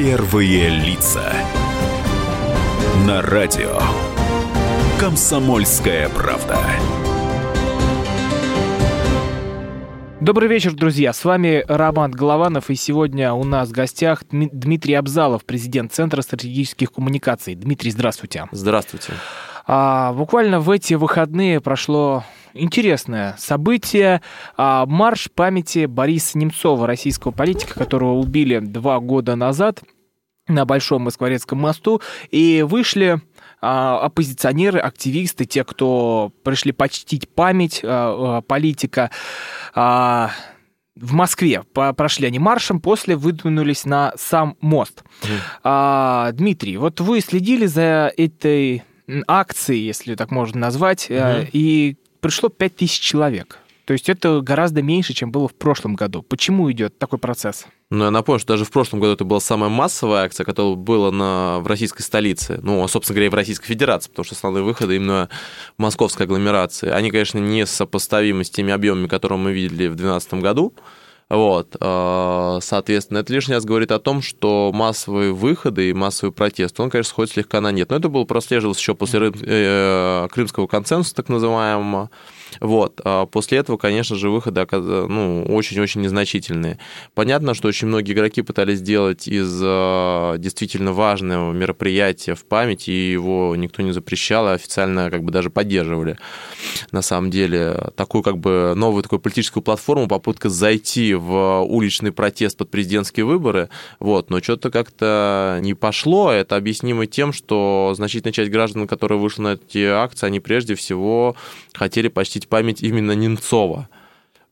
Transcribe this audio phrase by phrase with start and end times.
[0.00, 1.32] Первые лица.
[3.04, 3.80] На радио.
[5.00, 6.56] Комсомольская правда.
[10.20, 11.12] Добрый вечер, друзья.
[11.12, 16.92] С вами Роман Голованов, и сегодня у нас в гостях Дмитрий Абзалов, президент Центра стратегических
[16.92, 17.56] коммуникаций.
[17.56, 18.46] Дмитрий, здравствуйте.
[18.52, 19.14] Здравствуйте.
[19.66, 22.22] А, буквально в эти выходные прошло
[22.58, 24.22] интересное событие.
[24.56, 29.82] А, марш памяти Бориса Немцова, российского политика, которого убили два года назад
[30.48, 32.00] на Большом Москворецком мосту.
[32.30, 33.20] И вышли
[33.60, 39.10] а, оппозиционеры, активисты, те, кто пришли почтить память а, политика.
[41.00, 45.04] В Москве прошли они маршем, после выдвинулись на сам мост.
[45.22, 45.28] Mm.
[45.62, 48.82] А, Дмитрий, вот вы следили за этой
[49.28, 51.50] акцией, если так можно назвать, mm.
[51.52, 53.58] и пришло 5000 человек.
[53.88, 56.20] То есть это гораздо меньше, чем было в прошлом году.
[56.20, 57.66] Почему идет такой процесс?
[57.88, 61.10] Ну, я напомню, что даже в прошлом году это была самая массовая акция, которая была
[61.10, 64.96] на, в российской столице, ну, собственно говоря, и в Российской Федерации, потому что основные выходы
[64.96, 65.30] именно
[65.78, 66.90] в московской агломерации.
[66.90, 70.74] Они, конечно, не сопоставимы с теми объемами, которые мы видели в 2012 году,
[71.28, 76.80] вот, э, соответственно, это лишний раз говорит о том, что массовые выходы и массовый протест,
[76.80, 77.90] он, конечно, сходит слегка на нет.
[77.90, 82.10] Но это было прослеживалось еще после э, Крымского консенсуса, так называемого,
[82.60, 83.00] вот.
[83.04, 86.78] А после этого, конечно же, выходы ну, очень-очень незначительные.
[87.14, 93.12] Понятно, что очень многие игроки пытались сделать из а, действительно важного мероприятия в память, и
[93.12, 96.18] его никто не запрещал, а официально как бы даже поддерживали.
[96.90, 102.56] На самом деле, такую как бы новую такую политическую платформу, попытка зайти в уличный протест
[102.56, 106.30] под президентские выборы, вот, но что-то как-то не пошло.
[106.30, 111.36] Это объяснимо тем, что значительная часть граждан, которые вышли на эти акции, они прежде всего
[111.74, 113.88] хотели почти почтить память именно Немцова,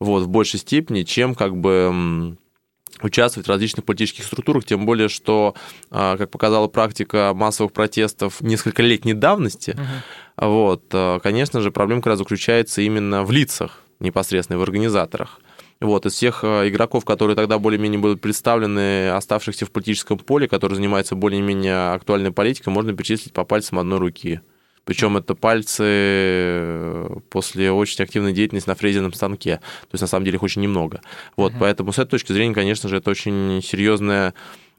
[0.00, 2.36] вот, в большей степени, чем как бы
[3.02, 5.54] участвовать в различных политических структурах, тем более, что,
[5.90, 9.76] а, как показала практика массовых протестов несколько летней давности,
[10.38, 10.48] uh-huh.
[10.48, 15.40] вот, а, конечно же, проблема как раз заключается именно в лицах непосредственно, в организаторах.
[15.80, 20.76] Вот, из всех а, игроков, которые тогда более-менее будут представлены, оставшихся в политическом поле, которые
[20.76, 24.40] занимаются более-менее актуальной политикой, можно перечислить по пальцам одной руки.
[24.84, 29.56] Причем это пальцы э, после очень активной деятельности на фрезерном станке.
[29.56, 31.00] То есть, на самом деле, их очень немного.
[31.36, 31.58] Вот, uh-huh.
[31.58, 34.32] поэтому с этой точки зрения, конечно же, это очень серьезная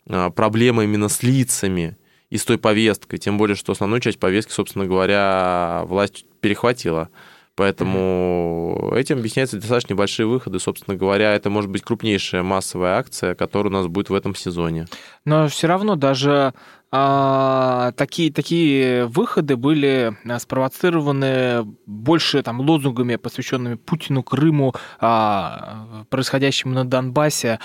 [0.09, 1.97] а, проблема именно с лицами
[2.29, 3.18] и с той повесткой.
[3.18, 7.09] Тем более, что основную часть повестки, собственно говоря, власть перехватила.
[7.57, 8.97] Поэтому mm-hmm.
[9.00, 10.59] этим объясняются достаточно небольшие выходы.
[10.59, 14.85] Собственно говоря, это может быть крупнейшая массовая акция, которая у нас будет в этом сезоне.
[15.25, 16.53] Но все равно даже
[16.91, 26.75] а, такие, такие выходы были а, спровоцированы больше там, лозунгами, посвященными Путину, Крыму, а, происходящему
[26.75, 27.59] на Донбассе.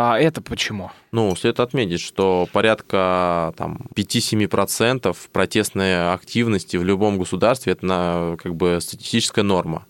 [0.00, 0.92] А это почему?
[1.10, 8.54] Ну, следует отметить, что порядка там, 5-7% протестной активности в любом государстве это на, как
[8.54, 9.86] бы статистическая норма.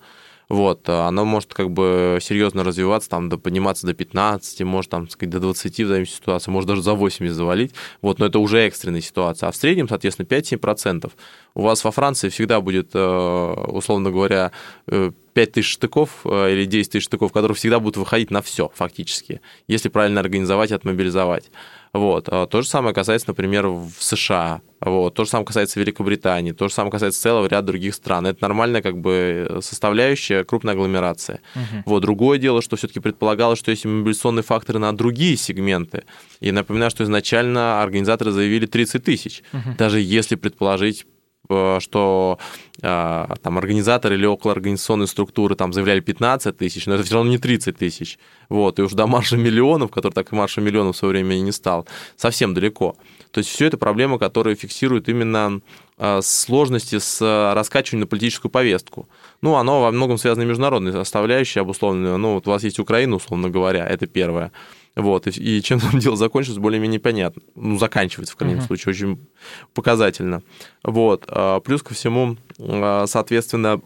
[0.48, 5.08] Вот, а оно может как бы серьезно развиваться, там, до, подниматься до 15, может, там,
[5.08, 8.38] сказать, до 20 в зависимости от ситуации, может даже за 80 завалить, вот, но это
[8.38, 9.48] уже экстренная ситуация.
[9.48, 11.12] А в среднем, соответственно, 5-7%.
[11.54, 14.52] У вас во Франции всегда будет, э, условно говоря,
[14.86, 18.70] 5 э, тысяч штыков э, или 10 тысяч штыков, которые всегда будут выходить на все
[18.74, 21.50] фактически, если правильно организовать и отмобилизовать.
[21.92, 22.28] Вот.
[22.28, 24.60] А то же самое касается, например, в США.
[24.80, 25.14] Вот.
[25.14, 26.52] То же самое касается Великобритании.
[26.52, 28.26] То же самое касается целого ряда других стран.
[28.26, 31.40] Это нормальная как бы составляющая крупной агломерации.
[31.54, 31.82] Угу.
[31.86, 32.00] Вот.
[32.00, 36.04] Другое дело, что все-таки предполагалось, что есть мобилизационные факторы на другие сегменты.
[36.40, 39.42] И напоминаю, что изначально организаторы заявили 30 тысяч.
[39.52, 39.76] Угу.
[39.78, 41.06] Даже если предположить
[41.48, 42.38] что
[42.82, 47.38] э, там организаторы или околоорганизационные структуры там заявляли 15 тысяч, но это все равно не
[47.38, 48.18] 30 тысяч.
[48.48, 51.52] Вот, и уж до марша миллионов, который так марша миллионов в свое время и не
[51.52, 52.96] стал, совсем далеко.
[53.30, 55.60] То есть все это проблема, которая фиксирует именно
[55.98, 57.20] э, сложности с
[57.54, 59.08] раскачиванием на политическую повестку.
[59.42, 62.18] Ну, оно во многом связано международной составляющей, обусловленной.
[62.18, 64.52] Ну, вот у вас есть Украина, условно говоря, это первое.
[64.96, 67.42] Вот, и, и чем там дело закончилось, более-менее понятно.
[67.54, 68.66] Ну, заканчивается, в крайнем uh-huh.
[68.66, 69.28] случае, очень
[69.74, 70.42] показательно.
[70.82, 71.24] Вот.
[71.28, 73.80] А, плюс ко всему, а, соответственно,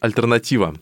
[0.00, 0.74] альтернатива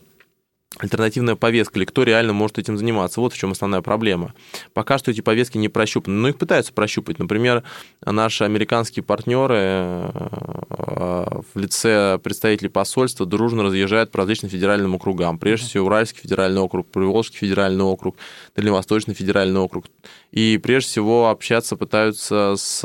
[0.79, 3.21] альтернативная повестка, или кто реально может этим заниматься.
[3.21, 4.33] Вот в чем основная проблема.
[4.73, 7.19] Пока что эти повестки не прощупаны, но их пытаются прощупать.
[7.19, 7.63] Например,
[8.05, 15.37] наши американские партнеры э, в лице представителей посольства дружно разъезжают по различным федеральным округам.
[15.39, 18.15] Прежде всего, Уральский федеральный округ, Приволжский федеральный округ,
[18.55, 19.85] Дальневосточный федеральный округ.
[20.31, 22.81] И прежде всего общаться пытаются с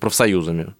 [0.00, 0.74] профсоюзами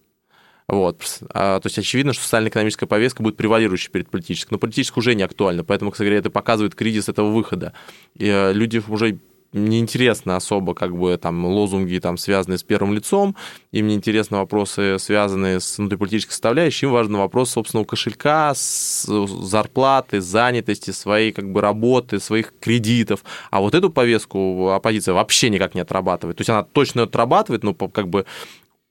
[0.69, 1.21] вот.
[1.31, 4.53] А, то есть очевидно, что социально-экономическая повестка будет превалирующей перед политической.
[4.53, 7.73] Но политическая уже не актуальна, поэтому, кстати говоря, это показывает кризис этого выхода.
[8.15, 9.19] И э, люди уже
[9.53, 13.37] мне интересно особо как бы там лозунги, там, связанные с первым лицом,
[13.71, 20.23] им не интересны вопросы, связанные с внутриполитической составляющей, им важен вопрос собственного кошелька, с зарплаты,
[20.23, 23.25] занятости, своей как бы работы, своих кредитов.
[23.51, 26.39] А вот эту повестку оппозиция вообще никак не отрабатывает.
[26.39, 28.25] То есть она точно отрабатывает, но как бы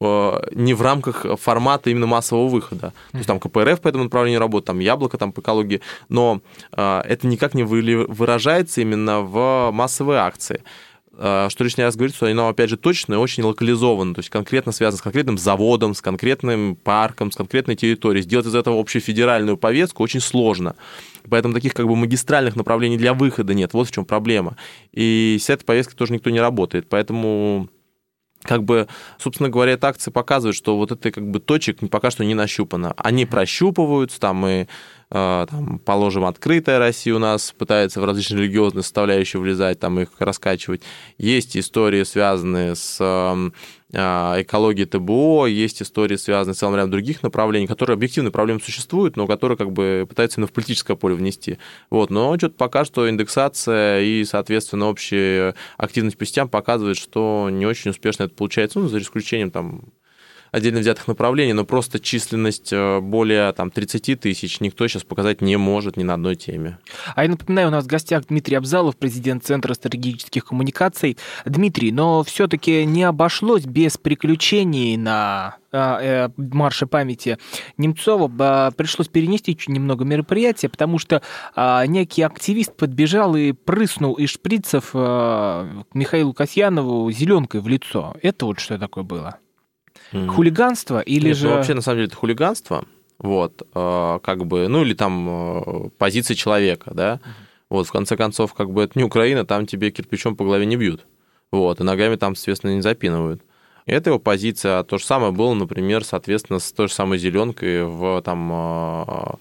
[0.02, 2.94] не в рамках формата именно массового выхода.
[3.12, 7.02] То есть там КПРФ по этому направлению работает, там Яблоко там по экологии, но э,
[7.06, 10.64] это никак не выражается именно в массовой акции
[11.14, 14.30] э, что лишний раз говорит, что оно, опять же, точно и очень локализовано, то есть
[14.30, 18.24] конкретно связано с конкретным заводом, с конкретным парком, с конкретной территорией.
[18.24, 20.76] Сделать из этого общефедеральную повестку очень сложно.
[21.30, 23.74] Поэтому таких как бы магистральных направлений для выхода нет.
[23.74, 24.58] Вот в чем проблема.
[24.92, 26.90] И с этой повесткой тоже никто не работает.
[26.90, 27.70] Поэтому
[28.44, 32.26] как бы, собственно говоря, эта акция показывает, что вот это как бы точек пока что
[32.26, 32.94] не нащупано.
[32.98, 34.68] Они прощупываются, там и
[35.12, 40.84] там, положим, открытая Россия у нас пытается в различные религиозные составляющие влезать, там их раскачивать.
[41.18, 43.54] Есть истории, связанные с эм,
[43.92, 43.98] э,
[44.42, 49.28] экологией ТБО, есть истории, связанные с целым рядом других направлений, которые объективно проблемы существуют, но
[49.28, 51.58] которые как бы пытаются именно в политическое поле внести.
[51.90, 52.10] Вот.
[52.10, 57.92] Но что-то пока что индексация и, соответственно, общая активность по сетям показывает, что не очень
[57.92, 59.92] успешно это получается, ну, за исключением там
[60.52, 65.58] отдельно взятых направлений, но просто численность э, более там, 30 тысяч никто сейчас показать не
[65.58, 66.78] может ни на одной теме.
[67.16, 71.18] А я напоминаю, у нас в гостях Дмитрий Абзалов, президент Центра стратегических коммуникаций.
[71.46, 77.38] Дмитрий, но все-таки не обошлось без приключений на э, марше памяти
[77.78, 81.22] Немцова пришлось перенести чуть немного мероприятия, потому что
[81.56, 88.16] а, некий активист подбежал и прыснул из шприцев э, Михаилу Касьянову зеленкой в лицо.
[88.22, 89.40] Это вот что такое было?
[90.12, 91.50] Хулиганство или Нет, же...
[91.50, 92.86] Ну, вообще, на самом деле, это хулиганство,
[93.18, 97.20] вот, э, как бы, ну, или там э, позиция человека, да,
[97.70, 100.76] вот, в конце концов, как бы, это не Украина, там тебе кирпичом по голове не
[100.76, 101.06] бьют,
[101.52, 103.42] вот, и ногами там, соответственно, не запинывают.
[103.86, 104.84] Это его позиция.
[104.84, 109.36] То же самое было, например, соответственно, с той же самой зеленкой в там э,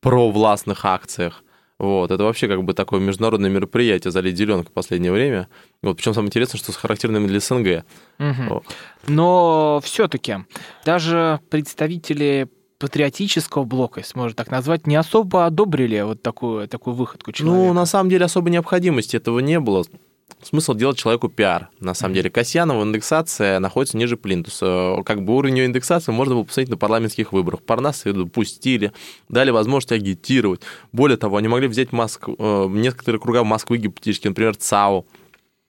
[0.00, 1.42] провластных акциях.
[1.82, 5.48] Вот, это вообще как бы такое международное мероприятие залить зеленка в последнее время.
[5.82, 7.84] Вот, причем самое интересное, что с характерными для СНГ.
[8.20, 8.48] Угу.
[8.48, 8.64] Вот.
[9.08, 10.36] Но все-таки
[10.84, 12.48] даже представители
[12.78, 17.66] патриотического блока, если можно так назвать, не особо одобрили вот такую, такую выходку человека.
[17.66, 19.84] Ну, на самом деле, особой необходимости этого не было
[20.42, 21.68] смысл делать человеку пиар.
[21.80, 24.96] На самом деле, Касьянова индексация находится ниже плинтуса.
[25.04, 27.62] Как бы уровень ее индексации можно было посмотреть на парламентских выборах.
[27.62, 28.92] Парнас ее допустили,
[29.28, 30.62] дали возможность агитировать.
[30.92, 35.06] Более того, они могли взять Москву, э, некоторые круга Москвы гипотетически, например, ЦАУ.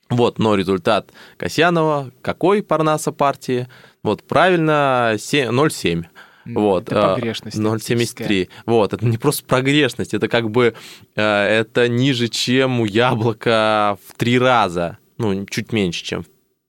[0.09, 3.67] Вот, но результат Касьянова, какой Парнаса партии?
[4.03, 6.05] Вот, правильно, 0,7.
[6.45, 7.57] Вот, это погрешность.
[7.57, 8.49] 0,73.
[8.65, 10.73] Вот, это не просто прогрешность, это как бы
[11.15, 14.97] э, это ниже, чем у яблока в три раза.
[15.17, 16.27] Ну, чуть меньше, чем в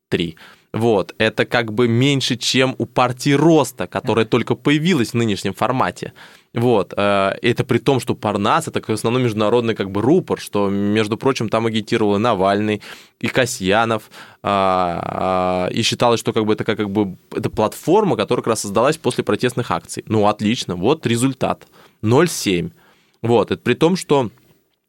[0.09, 0.37] три.
[0.75, 6.13] Вот, это как бы меньше, чем у партии роста, которая только появилась в нынешнем формате.
[6.53, 6.93] Вот.
[6.97, 11.17] Э, это при том, что Парнас– это в основном международный как бы рупор, что, между
[11.17, 12.83] прочим, там агитировал и Навальный,
[13.21, 14.11] и Касьянов,
[14.43, 18.63] а, а, и считалось, что как бы это как бы это платформа, которая как раз
[18.63, 20.03] создалась после протестных акций.
[20.09, 21.69] Ну, отлично, вот результат.
[22.03, 22.73] 0,7.
[23.23, 24.31] Вот, это при том, что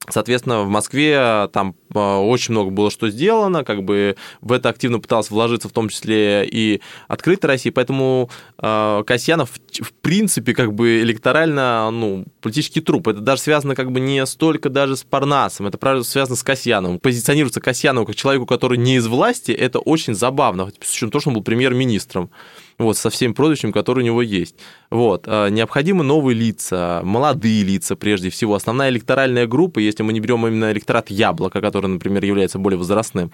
[0.07, 4.99] Соответственно, в Москве там а, очень много было что сделано, как бы в это активно
[4.99, 11.01] пытался вложиться в том числе и открытая Россия, поэтому э, Касьянов в принципе как бы
[11.01, 13.09] электорально, ну, политический труп.
[13.09, 16.99] Это даже связано как бы не столько даже с Парнасом, это правда связано с Касьяновым.
[16.99, 21.35] Позиционируется Касьянову как человеку, который не из власти, это очень забавно, учетом того, что он
[21.35, 22.29] был премьер-министром
[22.77, 24.55] вот, со всеми прозвищами, которые у него есть.
[24.89, 25.25] Вот.
[25.27, 28.55] А, необходимы новые лица, молодые лица прежде всего.
[28.55, 33.31] Основная электоральная группа, если мы не берем именно электорат Яблока, который, например, является более возрастным,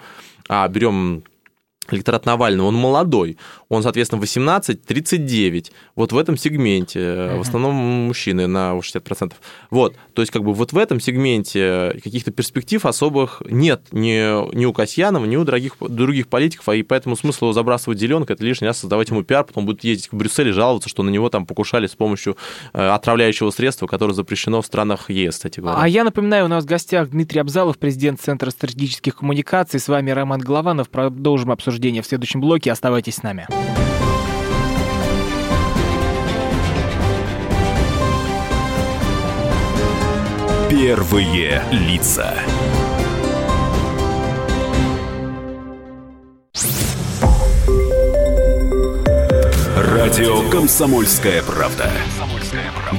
[0.48, 1.22] а берем
[1.90, 3.36] электорат Навального, он молодой,
[3.68, 7.38] он, соответственно, 18-39, вот в этом сегменте, uh-huh.
[7.38, 9.32] в основном мужчины на 60%.
[9.70, 14.64] Вот, то есть как бы вот в этом сегменте каких-то перспектив особых нет ни, ни
[14.64, 18.44] у Касьянова, ни у других, других политиков, а и поэтому смысл его забрасывать зеленкой, это
[18.44, 21.28] лишний раз создавать ему пиар, потом будет ездить в Брюссель и жаловаться, что на него
[21.28, 22.36] там покушали с помощью
[22.72, 25.80] э, отравляющего средства, которое запрещено в странах ЕС, кстати говоря.
[25.80, 30.10] А я напоминаю, у нас в гостях Дмитрий Абзалов, президент Центра стратегических коммуникаций, с вами
[30.10, 32.70] Роман Голованов, продолжим обсуждение обсуждение в следующем блоке.
[32.70, 33.46] Оставайтесь с нами.
[40.68, 42.34] Первые лица.
[49.76, 51.90] Радио Комсомольская правда".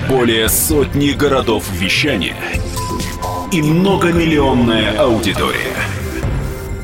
[0.10, 2.36] Более сотни городов вещания
[3.51, 6.02] и многомиллионная аудитория.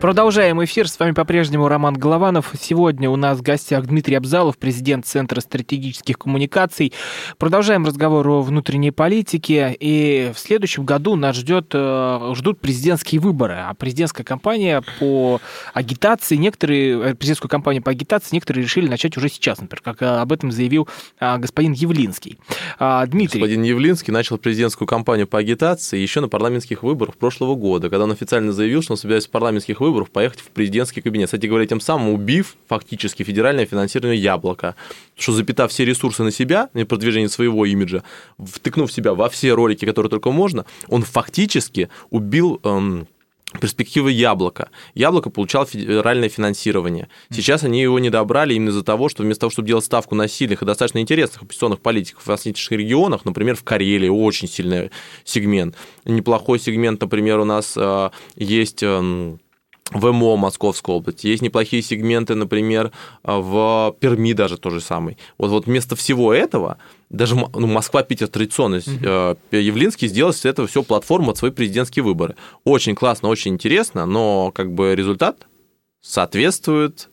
[0.00, 0.88] Продолжаем эфир.
[0.88, 2.54] С вами по-прежнему Роман Голованов.
[2.58, 6.94] Сегодня у нас в гостях Дмитрий Абзалов, президент Центра стратегических коммуникаций.
[7.36, 9.76] Продолжаем разговор о внутренней политике.
[9.78, 13.56] И в следующем году нас ждет, э, ждут президентские выборы.
[13.58, 15.38] А президентская кампания по
[15.74, 20.06] агитации, некоторые, э, президентскую кампанию по агитации некоторые решили начать уже сейчас, например, как э,
[20.06, 20.88] об этом заявил
[21.20, 22.38] господин Явлинский.
[22.78, 23.38] А, Дмитрий.
[23.38, 28.12] Господин Явлинский начал президентскую кампанию по агитации еще на парламентских выборах прошлого года, когда он
[28.12, 31.26] официально заявил, что он собирается в парламентских выборах выборов поехать в президентский кабинет.
[31.26, 34.74] Кстати говоря, тем самым убив фактически федеральное финансирование яблоко,
[35.16, 38.02] что запитав все ресурсы на себя, на продвижение своего имиджа,
[38.38, 43.06] втыкнув себя во все ролики, которые только можно, он фактически убил эм,
[43.58, 44.70] перспективы Яблока.
[44.94, 47.08] Яблоко получало федеральное финансирование.
[47.30, 50.28] Сейчас они его не добрали именно из-за того, что вместо того, чтобы делать ставку на
[50.28, 54.90] сильных и достаточно интересных оппозиционных политиков в различных регионах, например, в Карелии очень сильный
[55.24, 58.82] сегмент, неплохой сегмент, например, у нас э, есть...
[58.82, 59.36] Э,
[59.90, 61.26] в МО Московской области.
[61.26, 62.92] Есть неплохие сегменты, например,
[63.22, 65.16] в Перми даже то же самое.
[65.38, 66.78] Вот, вот вместо всего этого,
[67.08, 69.60] даже ну, Москва, Питер традиционно, mm-hmm.
[69.60, 72.36] Явлинский сделал с этого все платформу от свои президентские выборы.
[72.64, 75.46] Очень классно, очень интересно, но как бы результат
[76.00, 77.10] соответствует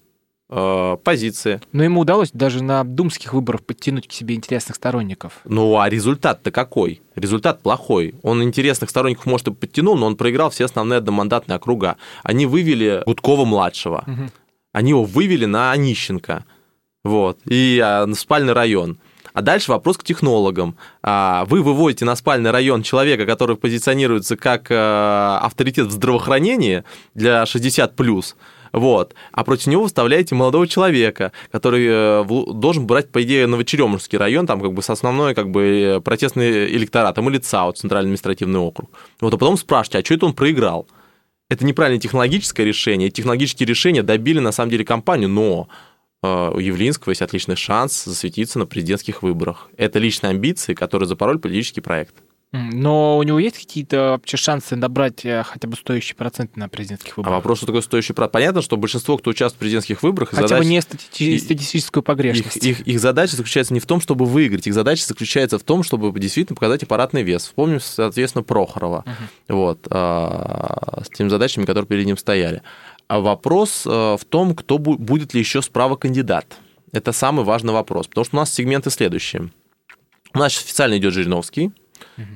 [0.49, 1.59] позиции.
[1.73, 5.41] Но ему удалось даже на думских выборах подтянуть к себе интересных сторонников.
[5.43, 7.01] Ну а результат-то какой?
[7.15, 8.15] Результат плохой.
[8.23, 11.97] Он интересных сторонников, может, и подтянул, но он проиграл все основные одномандатные округа.
[12.23, 14.03] Они вывели Гудкова-младшего.
[14.07, 14.31] Угу.
[14.73, 16.45] Они его вывели на Онищенко.
[17.03, 17.39] Вот.
[17.45, 18.99] И а, на спальный район.
[19.33, 20.77] А дальше вопрос к технологам.
[21.03, 27.43] А, вы выводите на спальный район человека, который позиционируется как э, авторитет в здравоохранении для
[27.43, 28.35] 60+,
[28.71, 29.15] вот.
[29.31, 34.61] А против него выставляете молодого человека, который э, должен брать, по идее, Новочеремушский район, там
[34.61, 35.63] как бы с основной как бы
[35.97, 38.89] э, протестный электорат, или ЦАО, Центральный административный округ.
[39.19, 40.87] Вот, а потом спрашиваете, а что это он проиграл?
[41.49, 43.09] Это неправильное технологическое решение.
[43.09, 45.69] Технологические решения добили, на самом деле, компанию, но
[46.21, 49.69] э, у Явлинского есть отличный шанс засветиться на президентских выборах.
[49.77, 52.15] Это личные амбиции, которые запороли политический проект.
[52.53, 57.17] Но у него есть какие-то вообще шансы набрать э, хотя бы стоящие проценты на президентских
[57.17, 57.33] выборах?
[57.33, 58.31] А вопрос, что такое стоящий процент?
[58.31, 60.29] Понятно, что большинство, кто участвует в президентских выборах...
[60.29, 60.63] Хотя задача...
[60.63, 61.37] бы не стати...
[61.39, 62.55] статистическую погрешность.
[62.57, 65.83] Их, их, их задача заключается не в том, чтобы выиграть, их задача заключается в том,
[65.83, 67.43] чтобы действительно показать аппаратный вес.
[67.43, 69.03] Вспомним, соответственно, Прохорова.
[69.05, 69.53] Uh-huh.
[69.53, 72.61] Вот, а, с теми задачами, которые перед ним стояли.
[73.09, 76.57] А вопрос а, в том, кто бу- будет ли еще справа кандидат.
[76.93, 79.51] Это самый важный вопрос, потому что у нас сегменты следующие.
[80.33, 81.71] У нас официально идет Жириновский,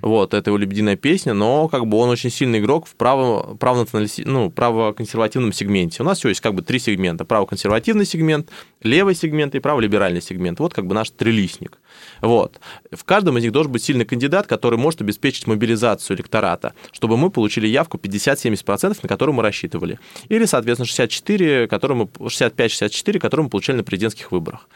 [0.01, 3.88] Вот, это его лебединая песня, но как бы он очень сильный игрок в право, право,
[4.25, 6.03] ну, правоконсервативном сегменте.
[6.03, 7.25] У нас всего есть как бы три сегмента.
[7.25, 8.50] Правоконсервативный сегмент,
[8.84, 10.60] левый сегмент и праволиберальный сегмент.
[10.60, 11.80] Вот как бы наш трилистник.
[12.22, 12.60] Вот.
[12.91, 17.30] В каждом из них должен быть сильный кандидат, который может обеспечить мобилизацию электората, чтобы мы
[17.32, 20.00] получили явку 50-70%, на которую мы рассчитывали.
[20.30, 24.68] Или, соответственно, 64, который мы, 65-64, которые мы получали на президентских выборах.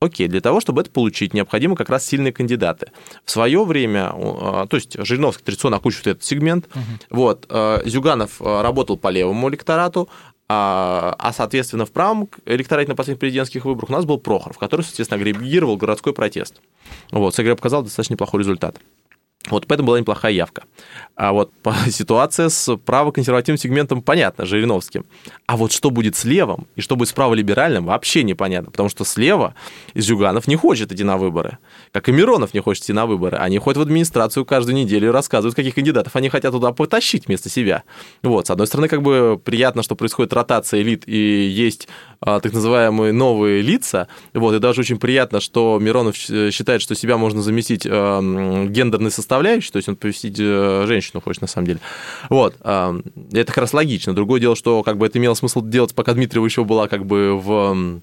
[0.00, 2.90] Окей, для того, чтобы это получить, необходимы как раз сильные кандидаты.
[3.24, 6.82] В свое время, а, то есть Жириновский традиционно окучивает этот сегмент, угу.
[7.10, 10.08] вот, а, Зюганов а, работал по левому электорату,
[10.46, 14.82] а, а, соответственно, в правом электорате на последних президентских выборах у нас был Прохоров, который,
[14.82, 16.60] соответственно, агрегировал городской протест.
[17.10, 18.76] Вот, СГР показал достаточно неплохой результат.
[19.50, 20.64] Вот поэтому была неплохая явка.
[21.16, 21.52] А вот
[21.90, 25.04] ситуация с правоконсервативным сегментом понятна, Жириновским.
[25.46, 28.70] А вот что будет с левым и что будет с праволиберальным, вообще непонятно.
[28.70, 29.54] Потому что слева
[29.94, 31.58] Зюганов не хочет идти на выборы.
[31.94, 33.36] Как и Миронов не хочет идти на выборы.
[33.36, 37.48] Они ходят в администрацию каждую неделю и рассказывают, каких кандидатов они хотят туда потащить вместо
[37.48, 37.84] себя.
[38.24, 41.86] Вот, с одной стороны, как бы приятно, что происходит ротация элит и есть
[42.18, 44.08] а, так называемые новые лица.
[44.32, 49.70] Вот, и даже очень приятно, что Миронов считает, что себя можно заместить э, гендерной составляющей,
[49.70, 51.80] то есть он повестить э, женщину хочет на самом деле.
[52.28, 53.00] Вот, э,
[53.32, 54.16] это как раз логично.
[54.16, 57.38] Другое дело, что как бы это имело смысл делать, пока Дмитриева еще была как бы
[57.40, 58.02] в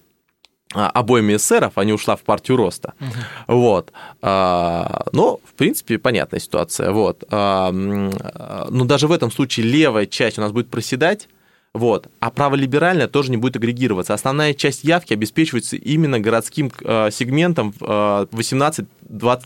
[0.74, 2.94] обоими эсеров, а не ушла в партию роста.
[3.00, 3.10] Угу.
[3.58, 3.92] Вот.
[4.22, 6.92] Но, в принципе, понятная ситуация.
[6.92, 7.24] Вот.
[7.30, 11.28] Но даже в этом случае левая часть у нас будет проседать,
[11.74, 12.10] Вот.
[12.20, 14.14] А праволиберальная тоже не будет агрегироваться.
[14.14, 18.88] Основная часть явки обеспечивается именно городским э, сегментом э, 18-39.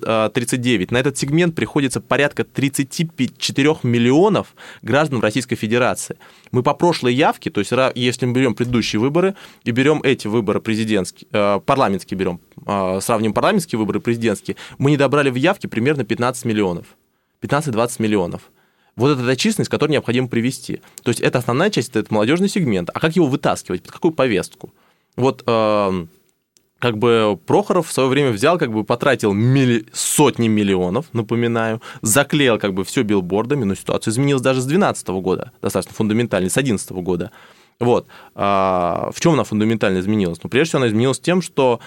[0.03, 6.17] Э, На этот сегмент приходится порядка 34 миллионов граждан Российской Федерации.
[6.51, 10.61] Мы по прошлой явке, то есть если мы берем предыдущие выборы и берем эти выборы
[10.61, 16.03] президентские, э, парламентские берем, э, сравним парламентские выборы президентские, мы не добрали в явке примерно
[16.03, 16.87] 15 миллионов.
[17.41, 18.49] 15-20 миллионов.
[18.95, 20.81] Вот это та численность, которую необходимо привести.
[21.03, 22.89] То есть это основная часть, это молодежный сегмент.
[22.93, 24.73] А как его вытаскивать, под какую повестку?
[25.17, 26.05] Вот э,
[26.79, 29.85] как бы Прохоров в свое время взял, как бы потратил милли...
[29.93, 35.51] сотни миллионов, напоминаю, заклеил как бы все билбордами, но ситуация изменилась даже с 2012 года,
[35.61, 37.31] достаточно фундаментально, с 2011 года.
[37.79, 38.07] Вот.
[38.35, 40.39] А, в чем она фундаментально изменилась?
[40.43, 41.79] Ну, прежде всего, она изменилась тем, что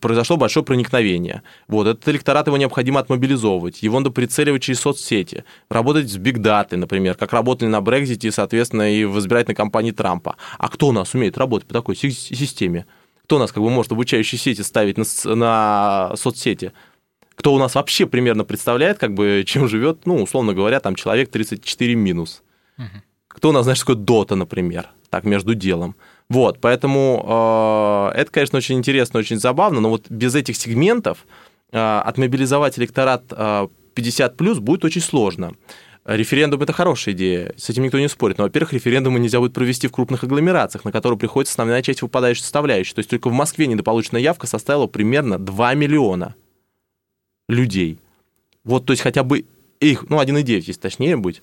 [0.00, 1.42] произошло большое проникновение.
[1.68, 7.14] Вот, этот электорат его необходимо отмобилизовывать, его надо прицеливать через соцсети, работать с бигдатой, например,
[7.14, 10.36] как работали на Брекзите, соответственно, и в избирательной кампании Трампа.
[10.58, 12.86] А кто у нас умеет работать по такой системе?
[13.24, 16.72] Кто у нас как бы может обучающие сети ставить на, на соцсети?
[17.34, 21.30] Кто у нас вообще примерно представляет, как бы, чем живет, ну, условно говоря, там человек
[21.30, 22.42] 34 минус?
[22.78, 22.86] Угу.
[23.28, 25.94] Кто у нас, знаешь, такой Дота, например, так, между делом?
[26.30, 31.26] Вот, поэтому э, это, конечно, очень интересно, очень забавно, но вот без этих сегментов
[31.72, 35.54] э, отмобилизовать электорат э, 50 плюс будет очень сложно.
[36.04, 38.38] Референдум– это хорошая идея, с этим никто не спорит.
[38.38, 42.42] Но, во-первых, референдумы нельзя будет провести в крупных агломерациях, на которые приходится основная часть выпадающей
[42.42, 42.94] составляющей.
[42.94, 46.34] То есть только в Москве недополученная явка составила примерно 2 миллиона
[47.46, 47.98] людей.
[48.64, 49.44] Вот, то есть хотя бы
[49.80, 51.42] их, ну, 1,9, если точнее быть,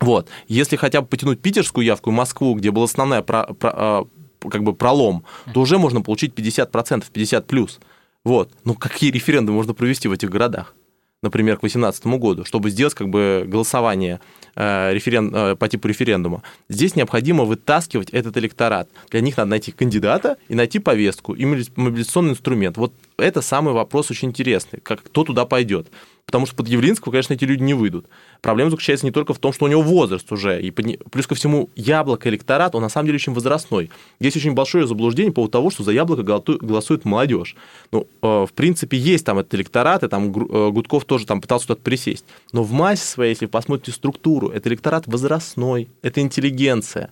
[0.00, 0.28] вот.
[0.48, 4.04] Если хотя бы потянуть питерскую явку и Москву, где был основной про, про, а,
[4.50, 7.80] как бы пролом, то уже можно получить 50%, 50 плюс.
[8.24, 8.52] Вот.
[8.64, 10.74] Ну, какие референдумы можно провести в этих городах?
[11.22, 14.20] Например, к 2018 году, чтобы сделать как бы голосование
[14.56, 15.34] э, референ...
[15.34, 16.42] э, по типу референдума.
[16.68, 18.90] Здесь необходимо вытаскивать этот электорат.
[19.10, 22.76] Для них надо найти кандидата и найти повестку, и мобилизационный инструмент.
[22.76, 25.88] Вот это самый вопрос очень интересный, как кто туда пойдет.
[26.26, 28.06] Потому что под Явлинского, конечно, эти люди не выйдут.
[28.40, 31.70] Проблема заключается не только в том, что у него возраст уже, и плюс ко всему
[31.76, 33.90] яблоко электорат, он на самом деле очень возрастной.
[34.20, 37.56] Есть очень большое заблуждение по поводу того, что за яблоко голосует молодежь.
[37.92, 41.68] Ну, э, в принципе, есть там этот электорат, и там э, Гудков тоже там пытался
[41.68, 42.24] туда присесть.
[42.52, 47.10] Но в массе своей, если вы посмотрите структуру, это электорат возрастной, это интеллигенция,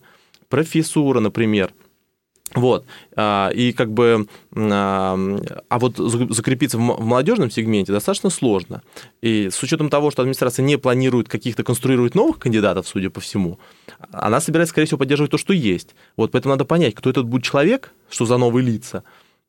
[0.49, 1.73] профессура, например–
[2.55, 2.85] вот.
[3.17, 4.27] А, и как бы...
[4.55, 5.19] А,
[5.69, 8.83] а вот закрепиться в молодежном сегменте достаточно сложно.
[9.21, 13.59] И с учетом того, что администрация не планирует каких-то конструировать новых кандидатов, судя по всему,
[14.11, 15.95] она собирается, скорее всего, поддерживать то, что есть.
[16.17, 19.03] Вот поэтому надо понять, кто этот будет человек, что за новые лица,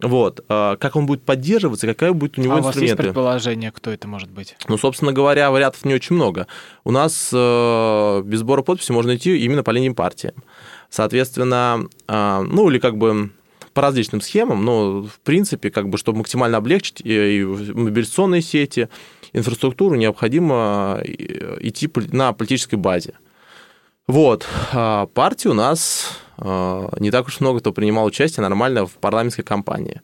[0.03, 0.43] вот.
[0.49, 2.79] А, как он будет поддерживаться, какая будет у него а инструменты.
[2.79, 4.55] у вас есть предположение, кто это может быть?
[4.67, 6.47] Ну, собственно говоря, вариантов не очень много.
[6.83, 10.33] У нас э, без сбора подписи можно идти именно по линии партии.
[10.93, 13.31] Соответственно, а, ну или как бы
[13.73, 18.89] по различным схемам, но в принципе, как бы, чтобы максимально облегчить и мобилизационные сети,
[19.33, 23.15] инфраструктуру, необходимо э, идти на политической базе.
[24.05, 24.47] Вот.
[24.71, 29.41] А партии у нас а, не так уж много кто принимал участие нормально в парламентской
[29.41, 29.99] кампании.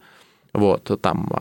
[0.53, 1.31] Вот, там,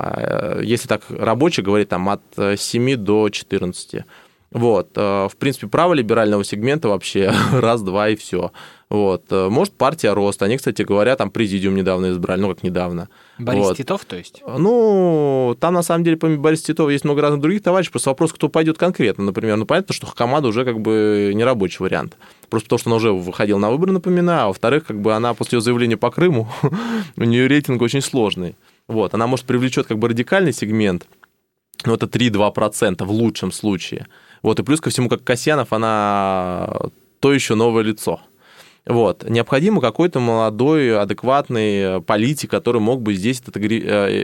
[0.63, 4.05] если так рабочий говорит, там от 7 до 14.
[4.51, 8.53] Вот, в принципе, право либерального сегмента вообще раз-два и все.
[8.91, 9.25] Вот.
[9.31, 10.43] Э, может, партия рост.
[10.43, 13.09] Они, кстати говоря, там президиум недавно избрали, ну, как недавно.
[13.39, 13.77] Борис вот.
[13.77, 14.43] Титов, то есть?
[14.47, 17.91] Ну, там, на самом деле, помимо Бориса Титова, есть много разных других товарищей.
[17.91, 19.25] Просто вопрос, кто пойдет конкретно.
[19.25, 22.17] Например, ну, понятно, что команда уже как бы не рабочий вариант.
[22.49, 24.45] Просто потому, что она уже выходила на выборы, напоминаю.
[24.45, 26.49] А во-вторых, как бы она после ее заявления по Крыму,
[27.17, 28.57] у нее рейтинг очень сложный.
[28.87, 29.13] Вот.
[29.13, 31.07] Она, может, привлечет как бы радикальный сегмент,
[31.85, 34.07] ну, это 3-2% в лучшем случае.
[34.43, 34.59] Вот.
[34.61, 36.71] И плюс ко всему, как Касьянов, она
[37.21, 38.21] то еще новое лицо.
[38.89, 39.29] Вот.
[39.29, 43.61] Необходимо какой-то молодой, адекватный политик, который мог бы здесь этот э,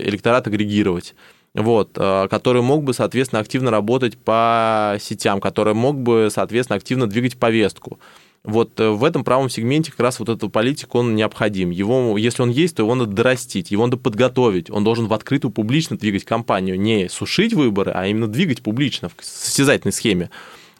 [0.06, 1.14] электорат агрегировать
[1.54, 7.06] вот, э, который мог бы, соответственно, активно работать по сетям, который мог бы, соответственно, активно
[7.06, 8.00] двигать повестку.
[8.42, 11.70] Вот э, в этом правом сегменте как раз вот этот политик, он необходим.
[11.70, 14.68] Его, если он есть, то его надо дорастить, его надо подготовить.
[14.68, 19.24] Он должен в открытую публично двигать кампанию, не сушить выборы, а именно двигать публично в
[19.24, 20.30] состязательной схеме.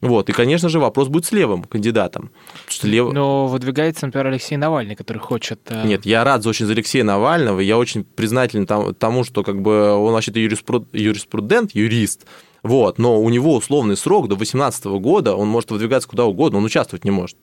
[0.00, 0.28] Вот.
[0.28, 2.30] И, конечно же, вопрос будет с левым кандидатом.
[2.68, 3.12] Что лев...
[3.12, 5.60] Но выдвигается, например, Алексей Навальный, который хочет...
[5.68, 9.92] Э, Нет, я рад очень за Алексея Навального, я очень признателен тому, что как бы
[9.92, 12.26] он вообще-то юриспрудент, юрист,
[12.62, 16.64] вот, но у него условный срок до 18 года, он может выдвигаться куда угодно, он
[16.64, 17.36] участвовать не может.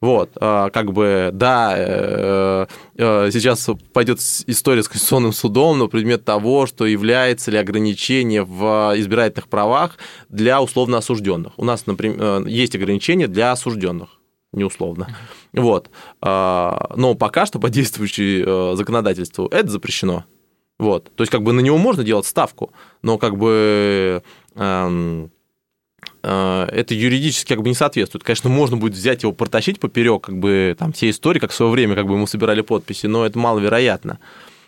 [0.00, 6.24] Вот, а, как бы, да, э, э, сейчас пойдет история с Конституционным судом на предмет
[6.24, 11.54] того, что является ли ограничение в избирательных правах для условно осужденных.
[11.56, 14.18] У нас, например, э, есть ограничения для осужденных
[14.52, 15.08] не условно.
[15.52, 15.90] Вот.
[16.20, 20.24] А, но пока что по действующему законодательству это запрещено.
[20.78, 21.10] Вот.
[21.16, 24.22] То есть, как бы на него можно делать ставку, но как бы
[24.54, 25.28] эм, э,
[26.22, 28.24] это юридически как бы не соответствует.
[28.24, 31.70] Конечно, можно будет взять его, протащить поперек, как бы там все истории, как в свое
[31.70, 34.18] время, как бы мы собирали подписи, но это маловероятно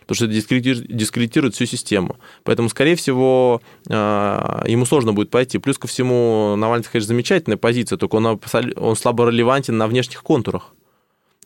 [0.07, 2.17] потому что это дискредитирует всю систему.
[2.43, 5.59] Поэтому, скорее всего, э, ему сложно будет пойти.
[5.59, 8.41] Плюс ко всему, Навальный, конечно, замечательная позиция, только он,
[8.75, 10.75] он слабо релевантен на внешних контурах.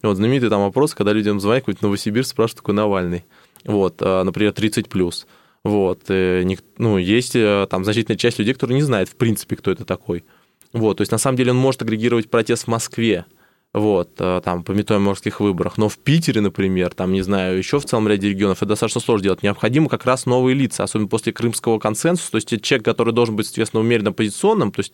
[0.03, 3.25] Вот знаменитый там вопрос, когда людям звонят, какой-то Новосибирск спрашивают, такой Навальный
[3.65, 5.27] вот, э, например, 30 плюс.
[5.65, 6.45] Вот, э,
[6.77, 10.25] ну, есть э, там значительная часть людей, которые не знают, в принципе, кто это такой.
[10.73, 13.25] Вот, то есть, на самом деле, он может агрегировать протест в Москве,
[13.73, 15.79] вот, там, по метоеморских выборах.
[15.79, 19.25] Но в Питере, например, там, не знаю, еще в целом ряде регионов это достаточно сложно
[19.25, 19.43] делать.
[19.43, 22.31] Необходимо как раз новые лица, особенно после крымского консенсуса.
[22.33, 24.93] То есть, человек, который должен быть, соответственно, умеренно позиционным, то есть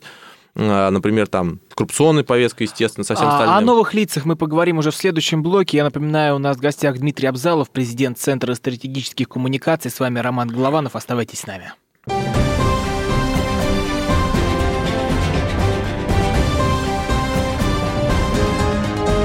[0.54, 3.56] например, там коррупционной повесткой, естественно, со всем а, остальным.
[3.56, 5.78] О новых лицах мы поговорим уже в следующем блоке.
[5.78, 9.90] Я напоминаю, у нас в гостях Дмитрий Абзалов, президент Центра стратегических коммуникаций.
[9.90, 10.96] С вами Роман Голованов.
[10.96, 11.72] Оставайтесь с нами.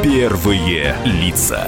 [0.04, 1.68] Первые лица.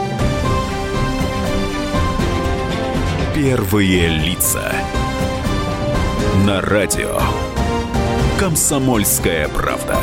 [3.43, 4.71] Первые лица.
[6.45, 7.17] На радио.
[8.39, 9.97] Комсомольская правда.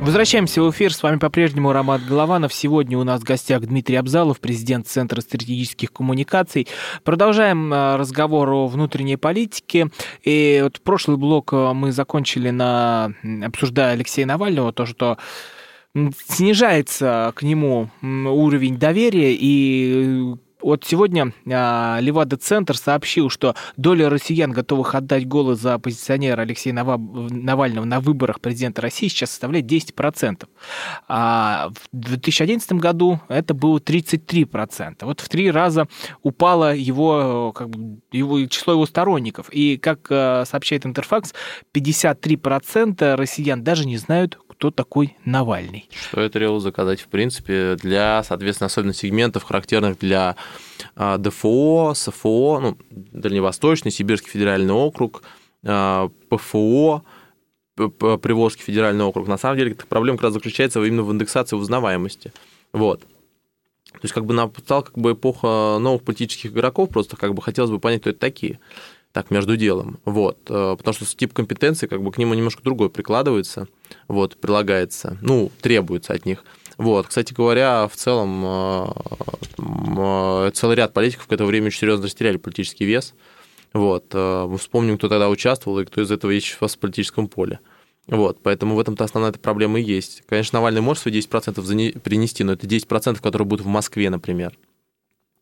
[0.00, 0.94] Возвращаемся в эфир.
[0.94, 2.54] С вами по-прежнему Роман Голованов.
[2.54, 6.68] Сегодня у нас в гостях Дмитрий Абзалов, президент Центра стратегических коммуникаций.
[7.02, 9.90] Продолжаем э, разговор о внутренней политике.
[10.22, 13.12] И вот прошлый блок э, мы закончили на
[13.44, 15.18] обсуждая Алексея Навального, то, что
[15.94, 24.94] снижается к нему уровень доверия, и вот сегодня а, Левада-центр сообщил, что доля россиян, готовых
[24.94, 30.46] отдать голос за оппозиционера Алексея Навального на выборах президента России, сейчас составляет 10%.
[31.08, 34.98] А в 2011 году это было 33%.
[35.02, 35.88] Вот в три раза
[36.22, 39.48] упало его, как бы, его, число его сторонников.
[39.50, 41.34] И, как а, сообщает Интерфакс,
[41.74, 45.88] 53% россиян даже не знают, кто такой Навальный.
[45.90, 50.36] Что это требовало заказать, в принципе, для, соответственно, особенно сегментов, характерных для
[50.94, 55.24] а, ДФО, СФО, ну, Дальневосточный, Сибирский федеральный округ,
[55.64, 57.02] а, ПФО,
[57.74, 59.26] Приволжский федеральный округ.
[59.26, 62.32] На самом деле, проблема как раз заключается именно в индексации узнаваемости.
[62.72, 63.00] Вот.
[63.00, 67.72] То есть, как бы настала как бы эпоха новых политических игроков, просто как бы хотелось
[67.72, 68.60] бы понять, кто это такие
[69.10, 69.98] так, между делом.
[70.04, 70.38] Вот.
[70.48, 73.66] Э, потому что тип компетенции, как бы к нему немножко другой прикладывается,
[74.08, 76.44] вот, прилагается, ну, требуется от них.
[76.78, 78.86] Вот, кстати говоря, в целом э,
[79.58, 83.14] э, целый ряд политиков к этому времени очень серьезно растеряли политический вес.
[83.72, 87.58] Вот, мы вспомним, кто тогда участвовал и кто из этого есть в политическом поле.
[88.06, 90.22] Вот, поэтому в этом-то основная проблема и есть.
[90.28, 94.58] Конечно, Навальный может свои 10% принести, но это 10%, которые будут в Москве, например.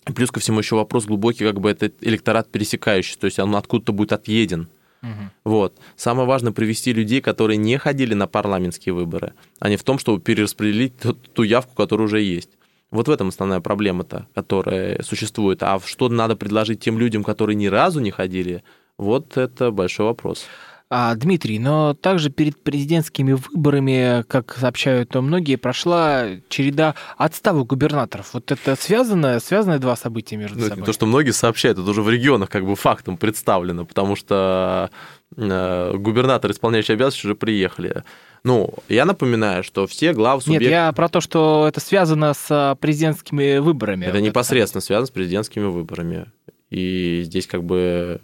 [0.04, 3.92] Плюс ко всему еще вопрос глубокий, как бы это электорат пересекающий, то есть он откуда-то
[3.92, 4.68] будет отъеден.
[5.02, 5.30] Угу.
[5.44, 5.78] Вот.
[5.96, 10.20] Самое важное привести людей, которые не ходили на парламентские выборы, а не в том, чтобы
[10.20, 12.50] перераспределить ту, ту явку, которая уже есть.
[12.90, 15.62] Вот в этом основная проблема-то, которая существует.
[15.62, 18.64] А что надо предложить тем людям, которые ни разу не ходили,
[18.98, 20.44] вот это большой вопрос.
[20.92, 28.34] А, Дмитрий, но также перед президентскими выборами, как сообщают многие, прошла череда отставок губернаторов.
[28.34, 30.84] Вот это связано, связаны два события между ну, собой?
[30.84, 34.90] То, что многие сообщают, это уже в регионах как бы фактом представлено, потому что
[35.36, 38.02] э, губернаторы, исполняющие обязанности, уже приехали.
[38.42, 40.62] Ну, я напоминаю, что все глав субъект...
[40.62, 44.06] Нет, я про то, что это связано с президентскими выборами.
[44.06, 44.86] Это вот непосредственно это.
[44.86, 46.26] связано с президентскими выборами.
[46.70, 48.20] И здесь как бы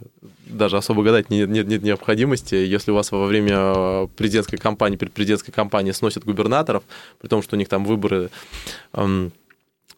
[0.46, 2.54] даже особо гадать нет, нет, нет необходимости.
[2.54, 6.82] Если у вас во время президентской кампании, предпрезидентской кампании сносят губернаторов,
[7.20, 8.30] при том, что у них там выборы
[8.92, 9.32] эм,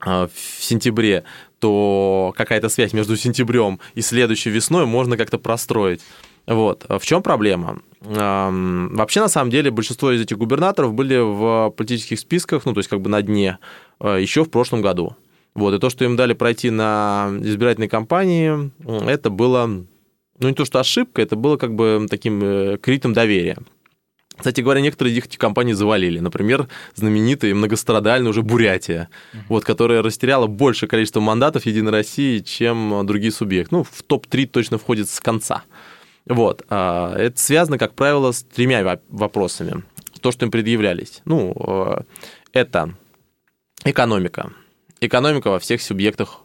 [0.01, 1.25] в сентябре,
[1.59, 6.01] то какая-то связь между сентябрем и следующей весной можно как-то простроить.
[6.47, 6.87] Вот.
[6.89, 7.81] В чем проблема?
[8.01, 12.79] Эм, вообще, на самом деле, большинство из этих губернаторов были в политических списках, ну, то
[12.79, 13.59] есть как бы на дне,
[14.01, 15.17] э, еще в прошлом году.
[15.55, 18.71] Вот, и то, что им дали пройти на избирательной кампании,
[19.11, 19.85] это было
[20.41, 23.59] ну не то что ошибка, это было как бы таким э, кредитом доверия.
[24.37, 26.21] Кстати говоря, некоторые из этих компаний завалили.
[26.21, 29.39] Например, знаменитая и многострадальная уже Бурятия, uh-huh.
[29.49, 33.75] вот, которая растеряла больше количество мандатов Единой России, чем другие субъекты.
[33.75, 35.65] Ну, в топ-3 точно входит с конца.
[36.25, 36.65] Вот.
[36.69, 39.83] А, это связано, как правило, с тремя вопросами.
[40.21, 41.21] То, что им предъявлялись.
[41.25, 42.03] Ну, э,
[42.53, 42.95] это
[43.85, 44.53] экономика.
[45.01, 46.43] Экономика во всех субъектах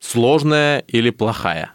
[0.00, 1.72] сложная или плохая.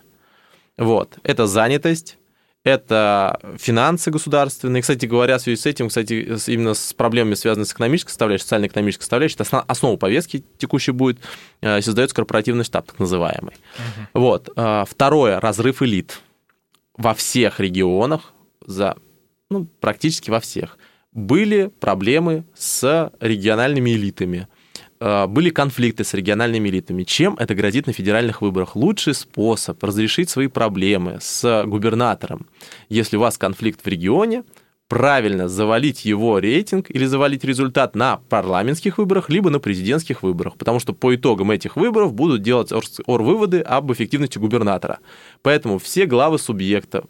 [0.78, 1.18] Вот.
[1.24, 2.18] Это занятость,
[2.64, 4.82] это финансы государственные.
[4.82, 9.04] Кстати говоря, в связи с этим, кстати, именно с проблемами, связанными с экономической составляющей, социально-экономической
[9.04, 11.20] составляющей, это основа повестки текущей будет,
[11.62, 13.54] э, создается корпоративный штаб, так называемый.
[13.54, 14.22] Угу.
[14.22, 14.50] Вот.
[14.56, 16.22] Э, второе, разрыв элит.
[16.96, 18.34] Во всех регионах,
[18.66, 18.96] за,
[19.50, 20.78] ну, практически во всех,
[21.12, 24.48] были проблемы с региональными элитами–
[25.28, 27.04] были конфликты с региональными элитами.
[27.04, 28.76] Чем это грозит на федеральных выборах?
[28.76, 32.48] Лучший способ разрешить свои проблемы с губернатором,
[32.90, 34.44] если у вас конфликт в регионе,
[34.88, 40.80] правильно завалить его рейтинг или завалить результат на парламентских выборах, либо на президентских выборах, потому
[40.80, 45.00] что по итогам этих выборов будут делать ор-выводы об эффективности губернатора.
[45.42, 47.06] Поэтому все главы субъекта,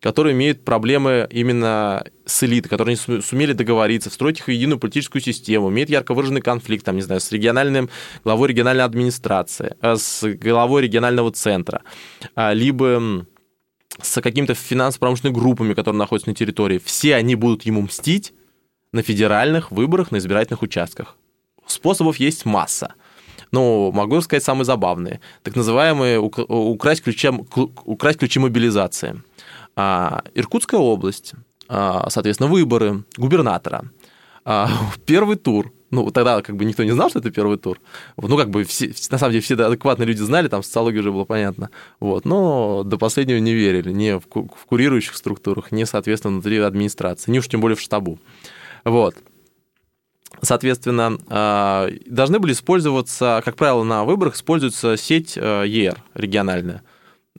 [0.00, 5.22] которые имеют проблемы именно с элитой, которые не сумели договориться, встроить их в единую политическую
[5.22, 7.88] систему, имеют ярко выраженный конфликт, там, не знаю, с региональным,
[8.24, 11.82] главой региональной администрации, э, с главой регионального центра,
[12.34, 13.26] а, либо
[14.00, 18.34] с какими-то финансово-промышленными группами, которые находятся на территории, все они будут ему мстить
[18.92, 21.16] на федеральных выборах, на избирательных участках.
[21.66, 22.94] Способов есть масса.
[23.52, 25.20] Но могу сказать самые забавные.
[25.42, 27.28] Так называемые украсть ключи,
[27.84, 29.22] украсть ключи мобилизации.
[29.76, 31.34] А, Иркутская область,
[31.68, 33.90] а, соответственно, выборы губернатора,
[34.44, 34.70] а,
[35.04, 37.78] первый тур, ну, тогда как бы никто не знал, что это первый тур.
[38.16, 41.24] Ну, как бы все, на самом деле все адекватные люди знали, там социология уже было
[41.24, 41.70] понятно.
[42.00, 47.30] Вот, но до последнего не верили ни в, в курирующих структурах, ни, соответственно, внутри администрации,
[47.30, 48.18] ни уж тем более в штабу.
[48.84, 49.14] Вот.
[50.42, 51.18] Соответственно,
[52.06, 56.82] должны были использоваться, как правило, на выборах используется сеть ЕР региональная.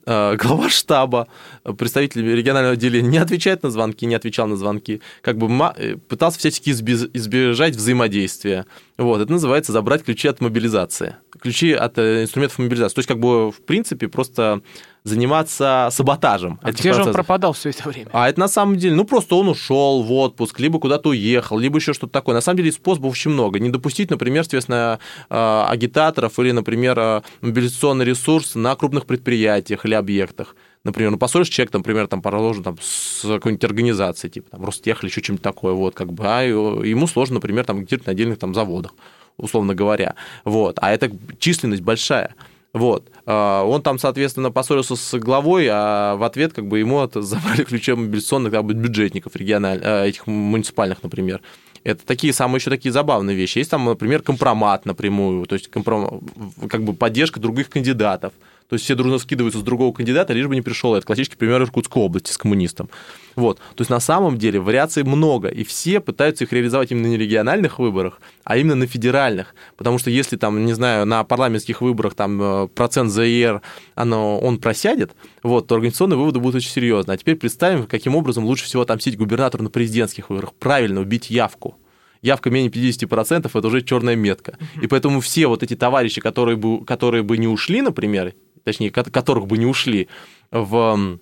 [0.06, 1.28] Э, глава штаба,
[1.76, 6.38] представитель регионального отделения не отвечает на звонки, не отвечал на звонки, как бы э, пытался
[6.38, 8.66] всячески избежать взаимодействия.
[8.98, 12.96] Вот, это называется забрать ключи от мобилизации, ключи от э, инструментов мобилизации.
[12.96, 14.60] То есть, как бы, в принципе, просто
[15.04, 16.58] заниматься саботажем.
[16.62, 18.10] А где же он пропадал все это время?
[18.12, 21.78] А это на самом деле, ну, просто он ушел в отпуск, либо куда-то уехал, либо
[21.78, 22.34] еще что-то такое.
[22.34, 23.60] На самом деле способов очень много.
[23.60, 24.98] Не допустить, например, соответственно,
[25.30, 30.56] э, агитаторов или, например, мобилизационный ресурс на крупных предприятиях или объектах
[30.88, 35.02] например, ну, поссоришь человек, там, например, там, положен там, с какой-нибудь организацией, типа, там, Ростех
[35.02, 38.38] или еще чем-то такое, вот, как бы, а ему сложно, например, там, где-то на отдельных
[38.38, 38.94] там заводах,
[39.36, 42.34] условно говоря, вот, а это численность большая,
[42.72, 43.10] вот.
[43.26, 47.92] А, он там, соответственно, поссорился с главой, а в ответ как бы ему забрали ключи
[47.92, 51.40] мобилизационных как бы, бюджетников региональных, а, этих муниципальных, например.
[51.84, 53.58] Это такие самые еще такие забавные вещи.
[53.58, 56.20] Есть там, например, компромат напрямую, то есть компром...
[56.68, 58.32] как бы поддержка других кандидатов.
[58.68, 60.94] То есть все дружно скидываются с другого кандидата, лишь бы не пришел.
[60.94, 62.90] Это классический пример Иркутской области с коммунистом.
[63.34, 63.58] Вот.
[63.58, 67.20] То есть на самом деле вариаций много, и все пытаются их реализовать именно не на
[67.20, 69.54] региональных выборах, а именно на федеральных.
[69.76, 73.62] Потому что если там, не знаю, на парламентских выборах там э, процент ЗИР,
[73.94, 77.14] оно, он просядет, вот, то организационные выводы будут очень серьезные.
[77.14, 80.52] А теперь представим, каким образом лучше всего отомстить губернатору на президентских выборах.
[80.54, 81.76] Правильно, убить явку
[82.22, 84.58] явка менее 50%, это уже черная метка.
[84.80, 88.34] И поэтому все вот эти товарищи, которые бы, которые бы не ушли, например,
[88.68, 90.08] точнее, которых бы не ушли
[90.50, 91.18] в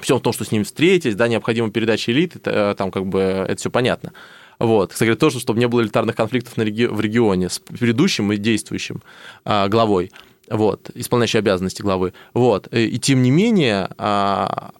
[0.00, 3.56] всем том, что с ними встретились, да, необходима передача элит, э, там как бы это
[3.56, 4.12] все понятно.
[4.58, 4.92] Вот.
[4.92, 9.02] Кстати, тоже, чтобы не было элитарных конфликтов на реги- в регионе с предыдущим и действующим
[9.44, 10.10] а, главой,
[10.48, 12.12] вот, исполняющей обязанности главы.
[12.34, 12.68] Вот.
[12.72, 14.72] Э, и тем не менее, а,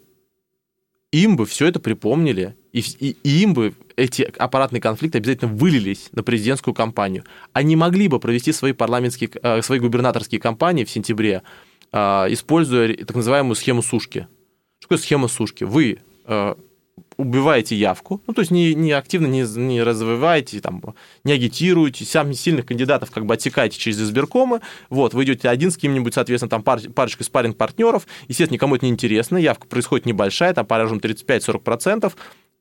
[1.12, 6.09] им бы все это припомнили, и, и, и им бы эти аппаратные конфликты обязательно вылились
[6.12, 7.25] на президентскую кампанию.
[7.53, 11.42] Они могли бы провести свои парламентские, э, свои губернаторские кампании в сентябре
[11.92, 14.29] используя так называемую схему сушки.
[14.79, 15.64] Что такое схема сушки?
[15.64, 16.57] Вы а,
[17.16, 20.83] убиваете явку, ну, то есть не, не активно не, не развиваете, там,
[21.24, 25.76] не агитируете, самых сильных кандидатов как бы отсекаете через избиркомы, вот, вы идете один с
[25.76, 30.55] кем-нибудь, соответственно, там пар, парочкой спарринг партнеров, естественно, никому это не интересно, явка происходит небольшая,
[30.55, 32.12] там, поражен 35-40%,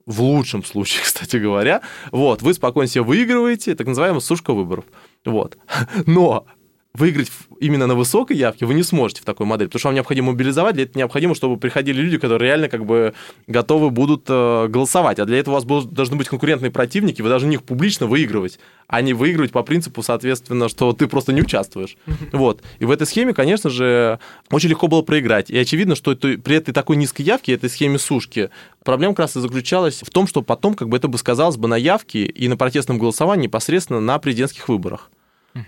[0.06, 4.86] в лучшем случае, кстати говоря, вот, вы спокойно себе выигрываете, так называемая сушка выборов,
[5.26, 5.58] вот,
[6.06, 6.46] но
[6.93, 10.32] выиграть именно на высокой явке вы не сможете в такой модели, потому что вам необходимо
[10.32, 13.13] мобилизовать, для этого необходимо, чтобы приходили люди, которые реально как бы
[13.47, 17.47] готовы будут э, голосовать, а для этого у вас должны быть конкурентные противники, вы должны
[17.47, 21.95] них публично выигрывать, а не выигрывать по принципу, соответственно, что ты просто не участвуешь.
[22.32, 22.63] Вот.
[22.80, 25.49] И в этой схеме, конечно же, очень легко было проиграть.
[25.49, 28.49] И очевидно, что это, при этой такой низкой явке, этой схеме сушки,
[28.84, 31.67] проблема как раз и заключалась в том, что потом как бы это бы сказалось бы
[31.67, 35.12] на явке и на протестном голосовании непосредственно на президентских выборах.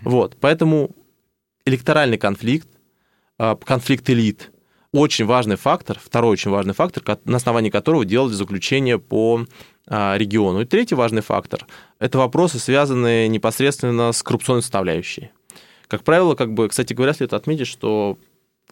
[0.04, 0.38] Вот.
[0.40, 0.96] Поэтому
[1.66, 2.68] электоральный конфликт,
[3.38, 4.52] а, конфликт элит,
[4.94, 9.46] очень важный фактор, второй очень важный фактор, на основании которого делали заключение по
[9.88, 10.62] а, региону.
[10.62, 11.66] И третий важный фактор–
[12.00, 15.32] это вопросы, связанные непосредственно с коррупционной составляющей.
[15.88, 18.18] Как правило, как бы, кстати говоря, следует отметить, что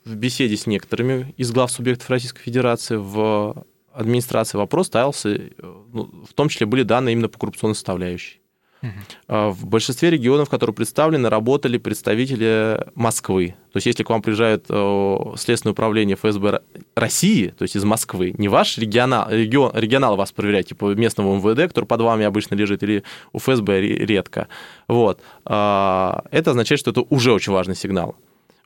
[0.06, 6.26] в беседе с некоторыми из глав субъектов Российской Федерации в администрации вопрос ставился, э, ну,
[6.30, 8.42] в том числе были данные именно по коррупционной составляющей.
[8.82, 9.52] Угу.
[9.52, 13.56] В большинстве регионов, которые представлены, работали представители Москвы.
[13.74, 16.62] То есть, если к вам приезжает э, Следственное управление ФСБ
[16.96, 21.68] России, то есть из Москвы, не ваш регионал, регион, регионал вас проверяет, типа местного МВД,
[21.68, 24.48] который под вами обычно лежит, или у ФСБ редко.
[24.88, 25.22] Вот.
[25.46, 28.16] А, это означает, что это уже очень важный сигнал.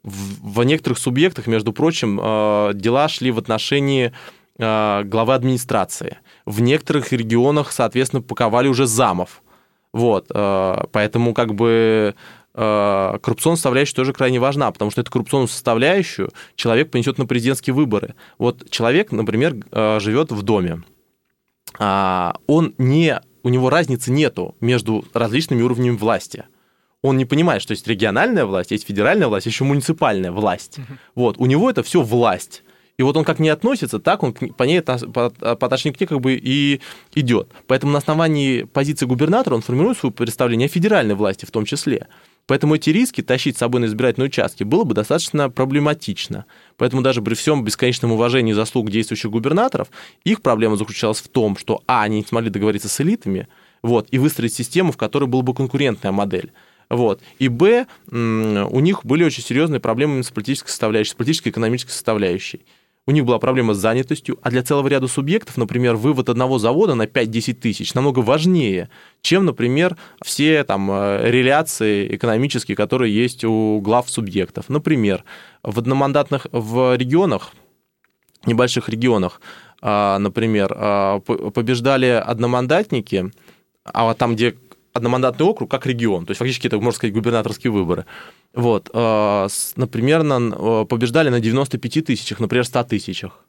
[0.04, 4.14] В некоторых субъектах, между прочим, э, дела шли в отношении
[4.56, 6.18] главы администрации.
[6.46, 9.42] В некоторых регионах, соответственно, паковали уже замов.
[9.94, 12.16] Вот, э, поэтому как бы
[12.56, 17.76] э, коррупционная составляющая тоже крайне важна, потому что эту коррупционную составляющую человек понесет на президентские
[17.76, 18.16] выборы.
[18.40, 20.82] Вот человек, например, э, живет в доме,
[21.80, 26.46] а, он не, у него разницы нету между различными уровнями власти.
[27.02, 30.78] Он не понимает, что есть региональная власть, есть федеральная власть, еще муниципальная власть.
[31.16, 32.64] Вот, у него это все власть.
[32.98, 36.06] И вот он как не относится, так он по ней по, по отношению к ней
[36.06, 36.80] как бы и
[37.16, 37.50] идет.
[37.66, 42.08] Поэтому на основании позиции губернатора он формирует свое представление о федеральной власти в том числе.
[42.46, 46.46] Поэтому эти риски тащить с собой на избирательные участки было бы достаточно проблематично.
[46.78, 49.88] Поэтому даже при всем бесконечном уважении заслуг действующих губернаторов,
[50.24, 53.48] их проблема заключалась в том, что, а, они не смогли договориться с элитами,
[53.82, 56.52] вот, и выстроить систему, в которой была бы конкурентная модель.
[56.90, 57.22] Вот.
[57.40, 61.92] И Б, у них были очень серьезные проблемы с политической составляющей, с политической и экономической
[61.92, 62.62] составляющей
[63.06, 66.96] у них была проблема с занятостью, а для целого ряда субъектов, например, вывод одного завода
[66.96, 68.90] на 5-10 тысяч намного важнее,
[69.22, 74.70] чем, например, все там э, реляции экономические, которые есть у глав субъектов.
[74.70, 75.26] Например,
[75.64, 77.52] в одномандатных в регионах,
[78.46, 79.42] небольших регионах,
[79.82, 83.32] а, например, а, побеждали одномандатники,
[83.84, 84.56] а там, где
[84.94, 88.06] одномандатный округ, как регион, то есть фактически это, можно сказать, губернаторские выборы–
[88.54, 93.40] вот, э, например, на, побеждали на 95 тысячах, например, 100 тысячах.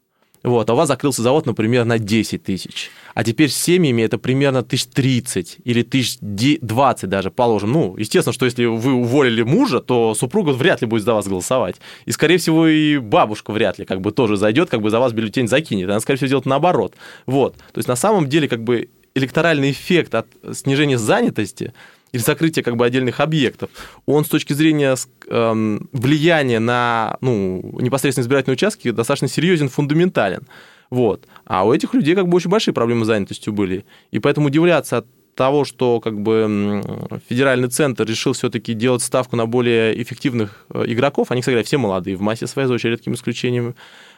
[0.41, 2.91] Вот, а у вас закрылся завод, например, на 10 тысяч.
[3.15, 7.71] А теперь с семьями это примерно тысяч 30 или тысяч 20 даже, положим.
[7.71, 11.77] Ну, естественно, что если вы уволили мужа, то супруга вряд ли будет за вас голосовать.
[12.05, 15.13] И, скорее всего, и бабушка вряд ли как бы тоже зайдет, как бы за вас
[15.13, 15.89] бюллетень закинет.
[15.89, 16.93] Она, скорее всего, сделает наоборот.
[17.25, 17.55] Вот.
[17.55, 21.73] То есть, на самом деле, как бы электоральный эффект от снижения занятости–
[22.15, 23.69] или закрытие как бы отдельных объектов,
[24.05, 24.95] он с точки зрения
[25.27, 30.43] эм, влияния на ну, непосредственно избирательные участки достаточно серьезен, фундаментален.
[30.89, 31.27] Вот.
[31.45, 33.85] А у этих людей как бы очень большие проблемы с занятостью были.
[34.11, 36.81] И поэтому удивляться от того, что как бы
[37.27, 42.15] федеральный центр решил все-таки делать ставку на более эффективных э, игроков, они, кстати, все молодые
[42.15, 43.75] в массе своей, за очень редким исключением,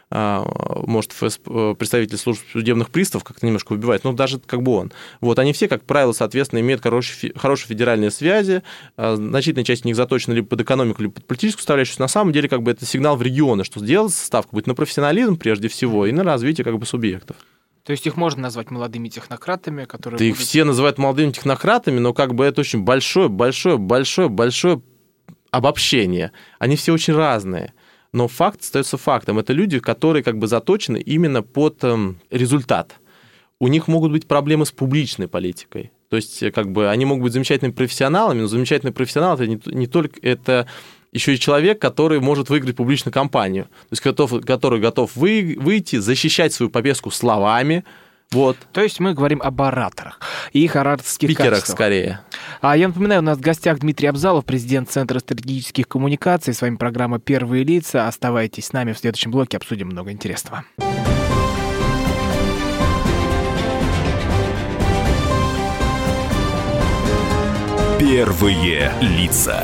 [0.09, 4.93] может, э, представитель служб судебных приставов как-то немножко выбивает, но даже как бы он.
[5.19, 8.63] Вот, они все, как правило, соответственно, имеют хорошие, хорошие федеральные связи,
[8.95, 11.97] а, значительная часть них заточена либо под экономику, либо под политическую составляющую.
[11.99, 15.35] На самом деле, как бы это сигнал в регионы, что сделать ставка будет на профессионализм
[15.35, 17.35] прежде всего и на развитие как бы субъектов.
[17.83, 20.19] То есть их можно назвать молодыми технократами, которые...
[20.19, 20.39] Да будут...
[20.39, 24.81] их все называют молодыми технократами, но как бы это очень большое, большое, большое, большое
[25.51, 26.31] обобщение.
[26.59, 27.73] Они все очень разные
[28.13, 29.39] но факт остается фактом.
[29.39, 32.95] Это люди, которые как бы заточены именно под эм, результат.
[33.59, 35.91] У них могут быть проблемы с публичной политикой.
[36.09, 39.59] То есть, э, как бы, они могут быть замечательными профессионалами, но замечательный профессионал это не,
[39.65, 40.67] не только это
[41.11, 45.97] еще и человек, который может выиграть публичную кампанию, то есть готов, который готов вы, выйти,
[45.97, 47.83] защищать свою повестку словами,
[48.31, 48.57] вот.
[48.73, 50.19] То есть мы говорим об ораторах
[50.51, 51.77] и их ораторских Спикерах качествах.
[51.77, 52.19] скорее.
[52.61, 56.53] А я напоминаю, у нас в гостях Дмитрий Абзалов, президент Центра стратегических коммуникаций.
[56.53, 58.07] С вами программа «Первые лица».
[58.07, 58.93] Оставайтесь с нами.
[58.93, 60.65] В следующем блоке обсудим много интересного.
[67.99, 69.63] Первые лица.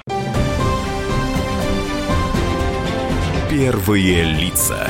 [3.61, 4.87] Первые лица.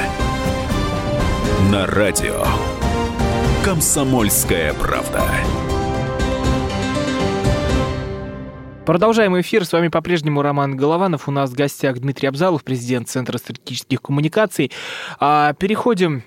[1.73, 2.45] На радио.
[3.65, 5.29] Комсомольская правда.
[8.85, 9.65] Продолжаем эфир.
[9.65, 11.27] С вами по-прежнему Роман Голованов.
[11.27, 14.71] У нас в гостях Дмитрий Абзалов, президент Центра стратегических коммуникаций.
[15.19, 16.23] А, переходим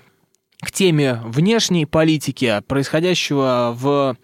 [0.61, 4.15] к теме внешней политики, происходящего в а,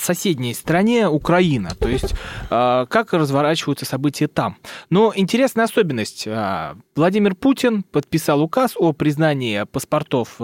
[0.00, 2.14] соседней стране Украина, то есть
[2.50, 4.56] а, как разворачиваются события там.
[4.90, 6.24] Но интересная особенность.
[6.26, 10.36] а, Владимир Путин подписал указ о признании паспортов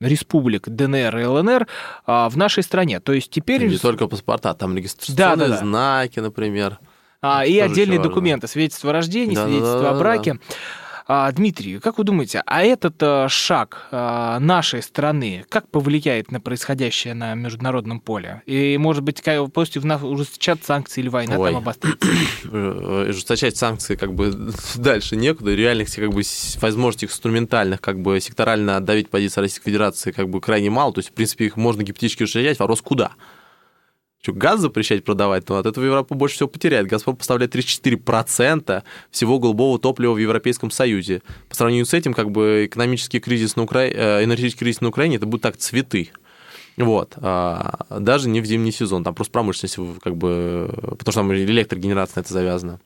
[0.00, 1.66] республик ДНР и ЛНР
[2.06, 3.00] а, в нашей стране.
[3.00, 3.66] То есть теперь...
[3.66, 5.56] Не только паспорта, там регистрационные Да-да-да.
[5.58, 6.78] знаки, например.
[7.22, 9.66] А, и отдельные документы, свидетельство о рождении, Да-да-да-да-да.
[9.66, 10.38] свидетельство о браке.
[11.08, 16.40] А, Дмитрий, как вы думаете, а этот а, шаг а, нашей страны как повлияет на
[16.40, 18.42] происходящее на международном поле?
[18.46, 21.52] И, может быть, после вна- ужесточат санкции или война Ой.
[21.52, 22.08] там обострится?
[22.48, 24.32] Э, ужесточать санкции как бы
[24.76, 26.22] дальше некуда, реальных как бы
[26.60, 31.10] возможностей инструментальных как бы секторально отдавить позиции Российской Федерации как бы крайне мало, то есть
[31.10, 33.12] в принципе их можно гипотетически ужесточать, вопрос куда?
[34.26, 35.48] Что, газ запрещать продавать?
[35.48, 36.88] Ну, от этого Европа больше всего потеряет.
[36.88, 41.22] «Газпром» поставляет 34% всего голубого топлива в Европейском Союзе.
[41.48, 45.26] По сравнению с этим, как бы экономический кризис на Украине, энергетический кризис на Украине, это
[45.26, 46.10] будет так цветы.
[46.76, 47.12] Вот.
[47.18, 52.16] а, Даже не в зимний сезон, там просто промышленность, как бы, потому что там электрогенерация
[52.16, 52.80] на это завязана.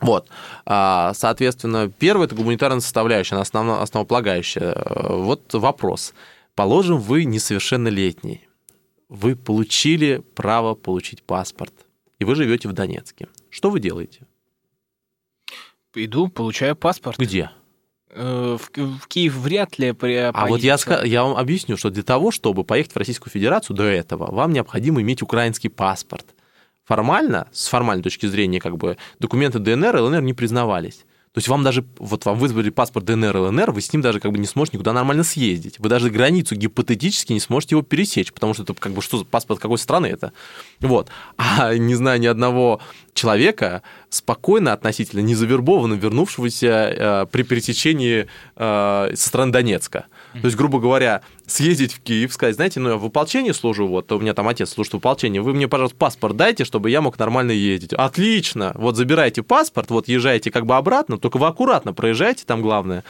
[0.00, 0.28] Вот.
[0.66, 4.72] А, Соответственно, первое– это гуманитарная составляющая, она основно, основополагающая.
[4.72, 6.14] Э, Вот вопрос.
[6.54, 8.46] Положим, вы несовершеннолетний.
[9.10, 11.74] Вы получили право получить паспорт,
[12.20, 13.26] и вы живете в Донецке.
[13.50, 14.24] Что вы делаете?
[15.96, 17.18] Иду, получаю паспорт.
[17.18, 17.50] Где?
[18.10, 22.04] Э, В, в Киев вряд ли при, А вот я, я вам объясню, что для
[22.04, 26.26] того, чтобы поехать в Российскую Федерацию до этого, вам необходимо иметь украинский паспорт.
[26.84, 31.04] Формально, с формальной точки зрения, как бы документы ДНР и ЛНР не признавались.
[31.32, 34.32] То есть вам даже, вот вам вызвали паспорт ДНР ЛНР, вы с ним даже как
[34.32, 35.78] бы не сможете никуда нормально съездить.
[35.78, 39.60] Вы даже границу гипотетически не сможете его пересечь, потому что это как бы что паспорт
[39.60, 40.32] какой страны это?
[40.80, 41.08] Вот.
[41.36, 42.80] А не знаю ни одного
[43.14, 48.26] человека, спокойно относительно, незавербованно вернувшегося э, при пересечении
[48.56, 50.06] э, со стороны Донецка.
[50.32, 54.10] То есть, грубо говоря, съездить в Киев, сказать, знаете, ну я в ополчении служу, вот,
[54.12, 57.18] у меня там отец служит в ополчении, вы мне, пожалуйста, паспорт дайте, чтобы я мог
[57.18, 57.92] нормально ездить.
[57.92, 63.04] Отлично, вот забирайте паспорт, вот езжайте как бы обратно, только вы аккуратно проезжайте, там главное.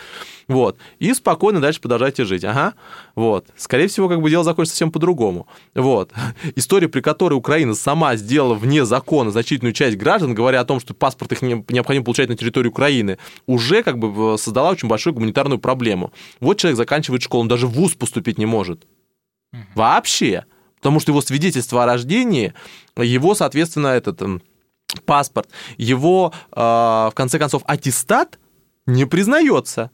[0.51, 0.77] Вот.
[0.99, 2.45] И спокойно дальше продолжайте жить.
[2.45, 2.75] Ага.
[3.15, 3.47] Вот.
[3.57, 5.47] Скорее всего, как бы дело закончится совсем по-другому.
[5.77, 6.11] Вот.
[6.57, 10.93] История, при которой Украина сама сделала вне закона значительную часть граждан, говоря о том, что
[10.93, 15.61] паспорт их не- необходимо получать на территории Украины, уже как бы создала очень большую гуманитарную
[15.61, 16.13] проблему.
[16.41, 17.95] Вот человек заканчивает школу, он даже в ВУЗ
[18.31, 18.87] поступить не может.
[19.75, 20.45] Вообще.
[20.77, 22.55] Потому что его свидетельство о рождении,
[22.97, 24.43] его, соответственно, этот м,
[25.05, 28.39] паспорт, его, э, в конце концов, аттестат
[28.87, 29.91] не признается.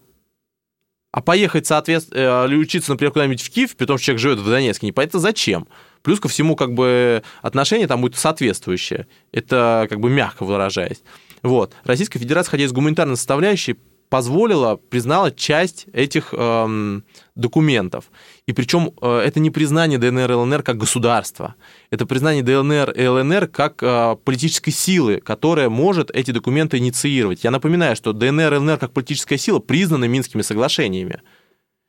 [1.13, 4.49] А поехать, соответственно, или учиться, например, куда-нибудь в Киев, при том, что человек живет в
[4.49, 5.67] Донецке, непонятно зачем.
[6.03, 9.07] Плюс ко всему, как бы, отношение там будет соответствующее.
[9.33, 11.03] Это, как бы, мягко выражаясь.
[11.43, 11.75] Вот.
[11.85, 13.77] Российская Федерация, ходя из гуманитарной составляющей,
[14.09, 17.05] позволила, признала часть этих эм,
[17.35, 18.11] документов.
[18.47, 21.55] И причем э, это не признание ДНР и ЛНР как государства,
[21.91, 27.45] это признание ДНР и ЛНР как э, политической силы, которая может эти документы инициировать.
[27.45, 31.21] Я напоминаю, что ДНР и ЛНР как политическая сила признаны Минскими соглашениями.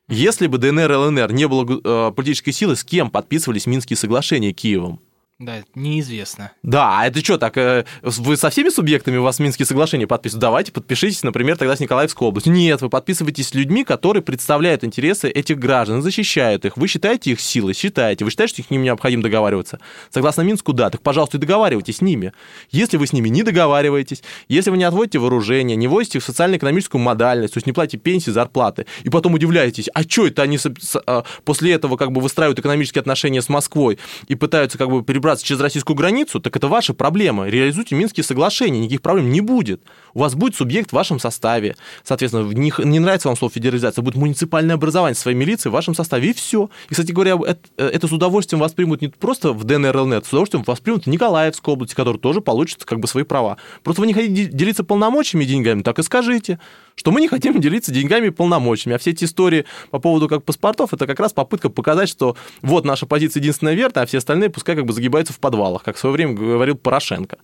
[0.08, 4.52] Если бы ДНР и ЛНР не было э, политической силы, с кем подписывались Минские соглашения
[4.52, 5.00] Киевом?
[5.40, 6.50] Да, неизвестно.
[6.64, 10.40] Да, а это что, так э, вы со всеми субъектами у вас Минские соглашения подписывают?
[10.40, 12.52] Давайте подпишитесь, например, тогда с Николаевской областью.
[12.52, 16.76] Нет, вы подписываетесь с людьми, которые представляют интересы этих граждан, защищают их.
[16.76, 17.74] Вы считаете их силой?
[17.74, 18.24] Считаете.
[18.24, 19.78] Вы считаете, что с ними необходимо договариваться?
[20.10, 20.90] Согласно Минску, да.
[20.90, 22.32] Так, пожалуйста, и договаривайтесь с ними.
[22.72, 27.00] Если вы с ними не договариваетесь, если вы не отводите вооружение, не вводите в социально-экономическую
[27.00, 30.58] модальность, то есть не платите пенсии, зарплаты, и потом удивляетесь, а что это они
[31.06, 35.27] а, после этого как бы выстраивают экономические отношения с Москвой и пытаются как бы перебраться
[35.28, 37.46] перебраться через российскую границу, так это ваша проблема.
[37.48, 39.82] Реализуйте Минские соглашения, никаких проблем не будет.
[40.14, 41.76] У вас будет субъект в вашем составе.
[42.02, 46.30] Соответственно, не, не нравится вам слово федерализация, будет муниципальное образование своей милиции в вашем составе,
[46.30, 46.70] и все.
[46.88, 50.64] И, кстати говоря, это, это с удовольствием воспримут не просто в ДНР, ЛНР, с удовольствием
[50.66, 53.58] воспримут в Николаевской области, который тоже получит как бы свои права.
[53.82, 56.58] Просто вы не хотите делиться полномочиями и деньгами, так и скажите
[56.98, 58.96] что мы не хотим делиться деньгами и полномочиями.
[58.96, 62.84] А все эти истории по поводу как паспортов, это как раз попытка показать, что вот
[62.84, 65.98] наша позиция единственная верная, а все остальные пускай как бы загибаются в подвалах, как в
[65.98, 67.38] свое время говорил Порошенко.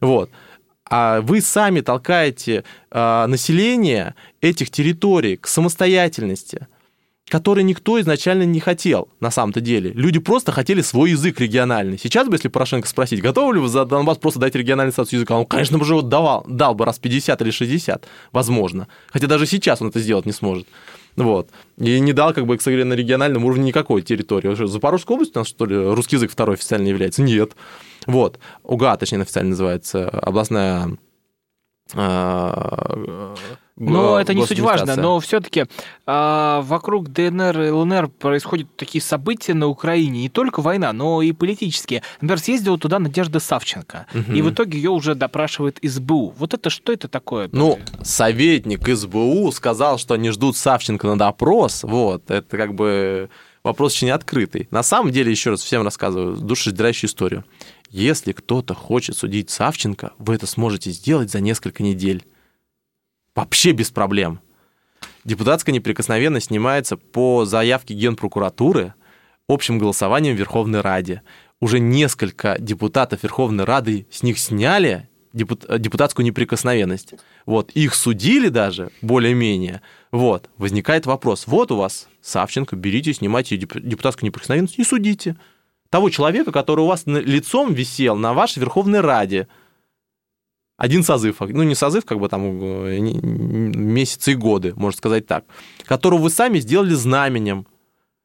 [0.00, 0.30] Вот.
[0.84, 6.66] А вы сами толкаете э, население этих территорий к самостоятельности–
[7.30, 9.92] который никто изначально не хотел, на самом-то деле.
[9.92, 11.96] Люди просто хотели свой язык региональный.
[11.96, 15.38] Сейчас бы, если Порошенко спросить, готовы ли вы за Донбасс просто дать региональный статус языка,
[15.38, 18.88] он, конечно, уже вот давал, дал бы раз 50 или 60, возможно.
[19.12, 20.66] Хотя даже сейчас он это сделать не сможет.
[21.16, 21.50] Вот.
[21.76, 24.54] И не дал, как бы, к на региональном уровне никакой территории.
[24.66, 27.22] Запорожская область у нас, что ли, русский язык второй официально является?
[27.22, 27.52] Нет.
[28.06, 28.38] Вот.
[28.62, 30.96] УГА, точнее, официально называется, областная
[31.94, 32.79] а,
[33.76, 35.64] но это не суть важно, но все-таки
[36.06, 41.32] а, вокруг ДНР и ЛНР происходят такие события на Украине, не только война, но и
[41.32, 42.02] политические.
[42.20, 44.32] Например, съездила туда Надежда Савченко, угу.
[44.32, 46.34] и в итоге ее уже допрашивает СБУ.
[46.36, 47.48] Вот это что это такое?
[47.52, 53.30] Ну, советник СБУ сказал, что они ждут Савченко на допрос, вот, это как бы
[53.62, 54.68] вопрос очень открытый.
[54.70, 57.44] На самом деле, еще раз всем рассказываю душераздирающую историю.
[57.90, 62.24] Если кто-то хочет судить Савченко, вы это сможете сделать за несколько недель.
[63.34, 64.40] Вообще без проблем.
[65.24, 68.94] Депутатская неприкосновенность снимается по заявке Генпрокуратуры
[69.48, 71.22] общим голосованием в Верховной Раде.
[71.60, 77.14] Уже несколько депутатов Верховной Рады с них сняли депутатскую неприкосновенность.
[77.46, 79.80] Вот, их судили даже, более-менее.
[80.10, 81.46] Вот, возникает вопрос.
[81.46, 85.36] Вот у вас Савченко, берите, снимайте депутатскую неприкосновенность и судите
[85.88, 89.48] того человека, который у вас лицом висел на вашей Верховной Раде.
[90.80, 95.44] Один созыв, ну не созыв, как бы там э, месяцы и годы, можно сказать так,
[95.84, 97.66] которого вы сами сделали знаменем,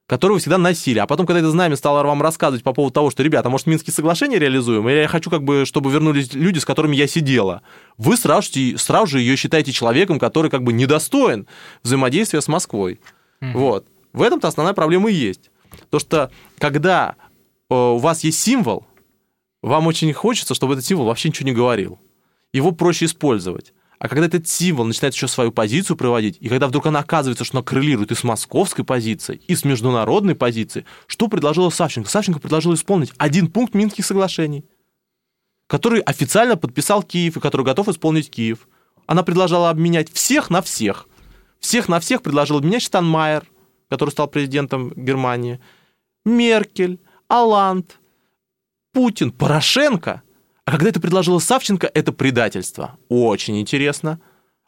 [0.08, 1.00] которого вы всегда носили.
[1.00, 3.94] А потом, когда это знамя стало вам рассказывать по поводу того, что, ребята, может, Минские
[3.94, 7.62] соглашения реализуем, или я хочу, как бы, чтобы вернулись люди, с которыми я сидела,
[7.98, 11.48] вы сразу, сразу же ее считаете человеком, который как бы недостоин
[11.84, 13.00] взаимодействия с Москвой.
[13.42, 13.52] Mm-hmm.
[13.54, 13.88] Вот.
[14.14, 15.52] В этом-то основная проблема и есть.
[15.90, 17.16] То, что когда
[17.70, 18.86] Э, у вас есть символ,
[19.62, 22.00] вам очень хочется, чтобы этот символ вообще ничего не говорил.
[22.56, 23.74] Его проще использовать.
[24.00, 27.58] А когда этот символ начинает еще свою позицию проводить, и когда вдруг она оказывается, что
[27.58, 32.10] она коррелирует и с московской позицией, и с международной позицией, что предложила Савченко?
[32.10, 34.64] Савченко предложил исполнить один пункт Минских соглашений,
[35.68, 38.70] который официально подписал Киев и который готов исполнить Киев.
[39.06, 41.10] Она предложила обменять всех на всех.
[41.60, 43.46] Всех на всех предложил обменять Штанмайер,
[43.90, 45.60] который стал президентом Германии,
[46.24, 48.00] Меркель, Аланд,
[48.94, 50.22] Путин, Порошенко.
[50.66, 52.98] А когда это предложила Савченко, это предательство.
[53.08, 54.20] Очень интересно.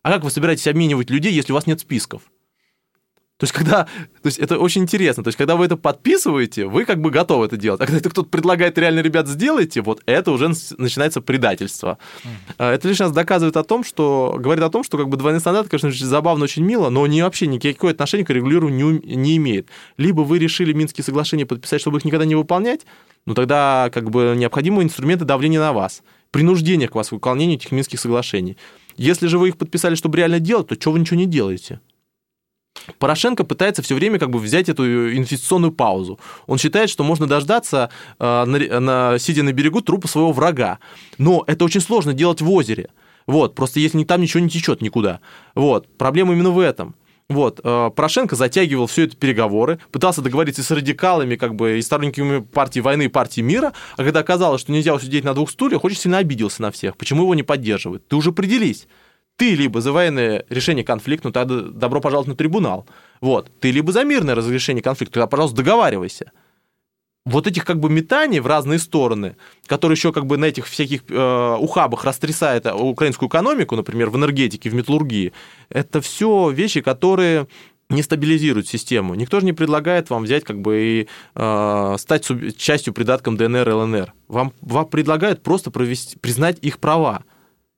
[0.04, 2.22] А как вы собираетесь обменивать людей, если у вас нет списков?
[3.38, 5.24] То есть, когда, то есть это очень интересно.
[5.24, 7.80] То есть, когда вы это подписываете, вы как бы готовы это делать.
[7.80, 12.00] А когда это кто-то предлагает реально, ребят, сделайте, вот это уже начинается предательство.
[12.58, 12.74] Mm.
[12.74, 15.70] Это лишь раз доказывает о том, что, говорит о том, что как бы двойные стандарты,
[15.70, 19.68] конечно, забавно, очень мило, но они вообще никакое отношение к регулированию не, не имеет.
[19.98, 22.82] Либо вы решили Минские соглашения подписать, чтобы их никогда не выполнять,
[23.28, 27.72] ну тогда как бы необходимы инструменты давления на вас, принуждение к вас к выполнению этих
[27.72, 28.58] Минских соглашений.
[28.96, 31.82] Если же вы их подписали, чтобы реально делать, то чего вы ничего не делаете?
[33.00, 36.20] Порошенко пытается все время как бы взять эту инвестиционную паузу.
[36.46, 40.80] Он считает, что можно дождаться, э, на, сидя на берегу, трупа своего врага.
[41.18, 42.90] Но это очень сложно делать в озере.
[43.26, 45.20] Вот, просто если там ничего не течет никуда.
[45.54, 46.96] Вот, проблема именно в этом.
[47.30, 52.40] Вот, э, Порошенко затягивал все это переговоры, пытался договориться с радикалами, как бы, и сторонниками
[52.40, 55.98] партии войны и партии мира, а когда оказалось, что нельзя усидеть на двух стульях, очень
[55.98, 56.96] сильно обиделся на всех.
[56.96, 58.08] Почему его не поддерживают?
[58.08, 58.88] Ты уже определись.
[59.38, 62.88] Ты либо за военное решение конфликта, ну тогда добро пожаловать на трибунал.
[63.22, 63.50] Вот.
[63.60, 66.32] Ты либо за мирное разрешение конфликта, тогда, пожалуйста, договаривайся.
[67.24, 69.36] Вот этих как бы метаний в разные стороны,
[69.68, 74.70] которые еще как бы на этих всяких э, ухабах растрясают украинскую экономику, например, в энергетике,
[74.70, 75.34] в металлургии,
[75.70, 77.48] это все вещи, которые
[77.90, 79.14] не стабилизируют систему.
[79.14, 83.70] Никто же не предлагает вам взять как бы и э, стать суб- частью придатком ДНР,
[83.70, 84.14] ЛНР.
[84.30, 87.24] Вам, вам предлагают просто провести, признать их права.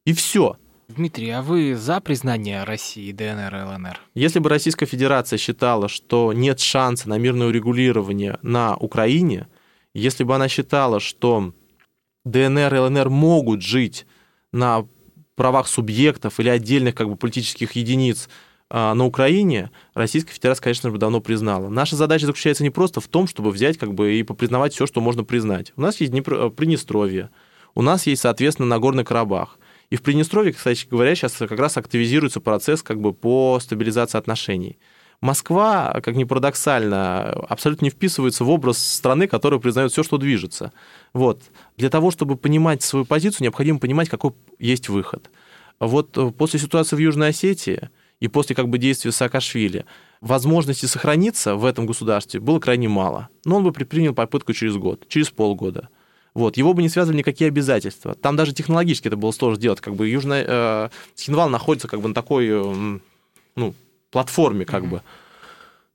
[0.05, 0.57] И все.
[0.89, 3.99] Дмитрий, а вы за признание России ДНР и ЛНР?
[4.15, 9.47] Если бы Российская Федерация считала, что нет шанса на мирное урегулирование на Украине,
[9.93, 11.53] если бы она считала, что
[12.25, 14.07] ДНР и ЛНР могут жить
[14.51, 14.87] на
[15.35, 18.27] правах субъектов или отдельных как бы, политических единиц
[18.71, 21.69] а, на Украине Российская Федерация, конечно же, давно признала.
[21.69, 25.01] Наша задача заключается не просто в том, чтобы взять как бы, и попризнавать все, что
[25.01, 25.71] можно признать.
[25.75, 26.49] У нас есть Днепр...
[26.49, 27.29] Приднестровье,
[27.75, 29.58] у нас есть, соответственно, Нагорный Карабах.
[29.89, 34.77] И в Приднестровье, кстати говоря, сейчас как раз активизируется процесс как бы по стабилизации отношений.
[35.21, 40.71] Москва, как ни парадоксально, абсолютно не вписывается в образ страны, которая признает все, что движется.
[41.13, 41.41] Вот.
[41.75, 45.29] Для того, чтобы понимать свою позицию, необходимо понимать, какой есть выход.
[45.79, 47.89] Вот э, после ситуации в Южной Осетии
[48.21, 49.85] и после как бы действия Саакашвили
[50.21, 53.29] возможности сохраниться в этом государстве было крайне мало.
[53.43, 55.89] Но он бы предпринял попытку через год, через полгода.
[56.33, 58.15] Вот, его бы не связывали никакие обязательства.
[58.15, 59.81] Там даже технологически это было сложно сделать.
[59.81, 62.99] Как бы Южный э, Схинвал находится как бы на такой, э,
[63.55, 63.73] ну,
[64.11, 65.01] платформе, как бы.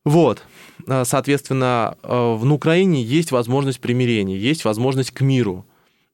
[0.04, 0.42] Вот.
[0.86, 5.64] Э, соответственно, э, на Украине есть возможность примирения, есть возможность к миру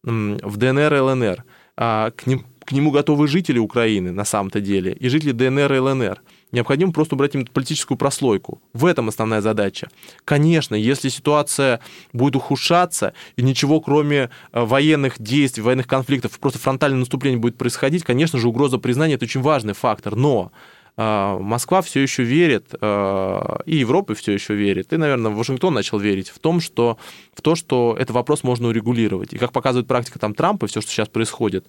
[0.02, 1.44] в ДНР и ЛНР.
[1.76, 5.78] А, к, ним, к нему готовы жители Украины на самом-то деле и жители ДНР и
[5.78, 6.22] ЛНР.
[6.53, 8.61] Необходимо просто убрать им политическую прослойку.
[8.72, 9.88] В этом основная задача.
[10.24, 11.80] Конечно, если ситуация
[12.12, 18.03] будет ухудшаться, и ничего кроме э, военных действий, военных конфликтов, просто фронтальное наступление будет происходить,
[18.03, 20.16] конечно же, угроза признания– это очень важный фактор.
[20.16, 20.51] Но
[20.96, 25.98] э, Москва все еще верит, э, и Европа все еще верит, и, наверное, Вашингтон начал
[25.98, 26.98] верить в том, что
[27.32, 29.32] в то, что этот вопрос можно урегулировать.
[29.32, 31.66] И как показывает практика там Трампа, все, что сейчас происходит,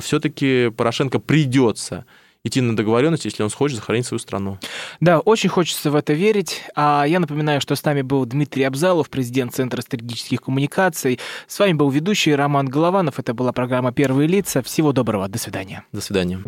[0.00, 2.04] все-таки Порошенко придется
[2.44, 4.58] идти на договоренность, если он хочет сохранить свою страну.
[5.00, 6.62] Да, очень хочется в это верить.
[6.74, 11.18] А я напоминаю, что с нами был Дмитрий Абзалов, президент Центра стратегических коммуникаций.
[11.46, 13.18] С вами был ведущий Роман Голованов.
[13.18, 14.62] Это была программа «Первые лица».
[14.62, 15.28] Всего доброго.
[15.28, 15.84] До свидания.
[15.92, 16.42] До свидания.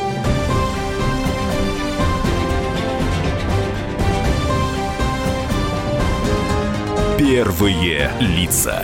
[7.18, 8.82] Первые лица.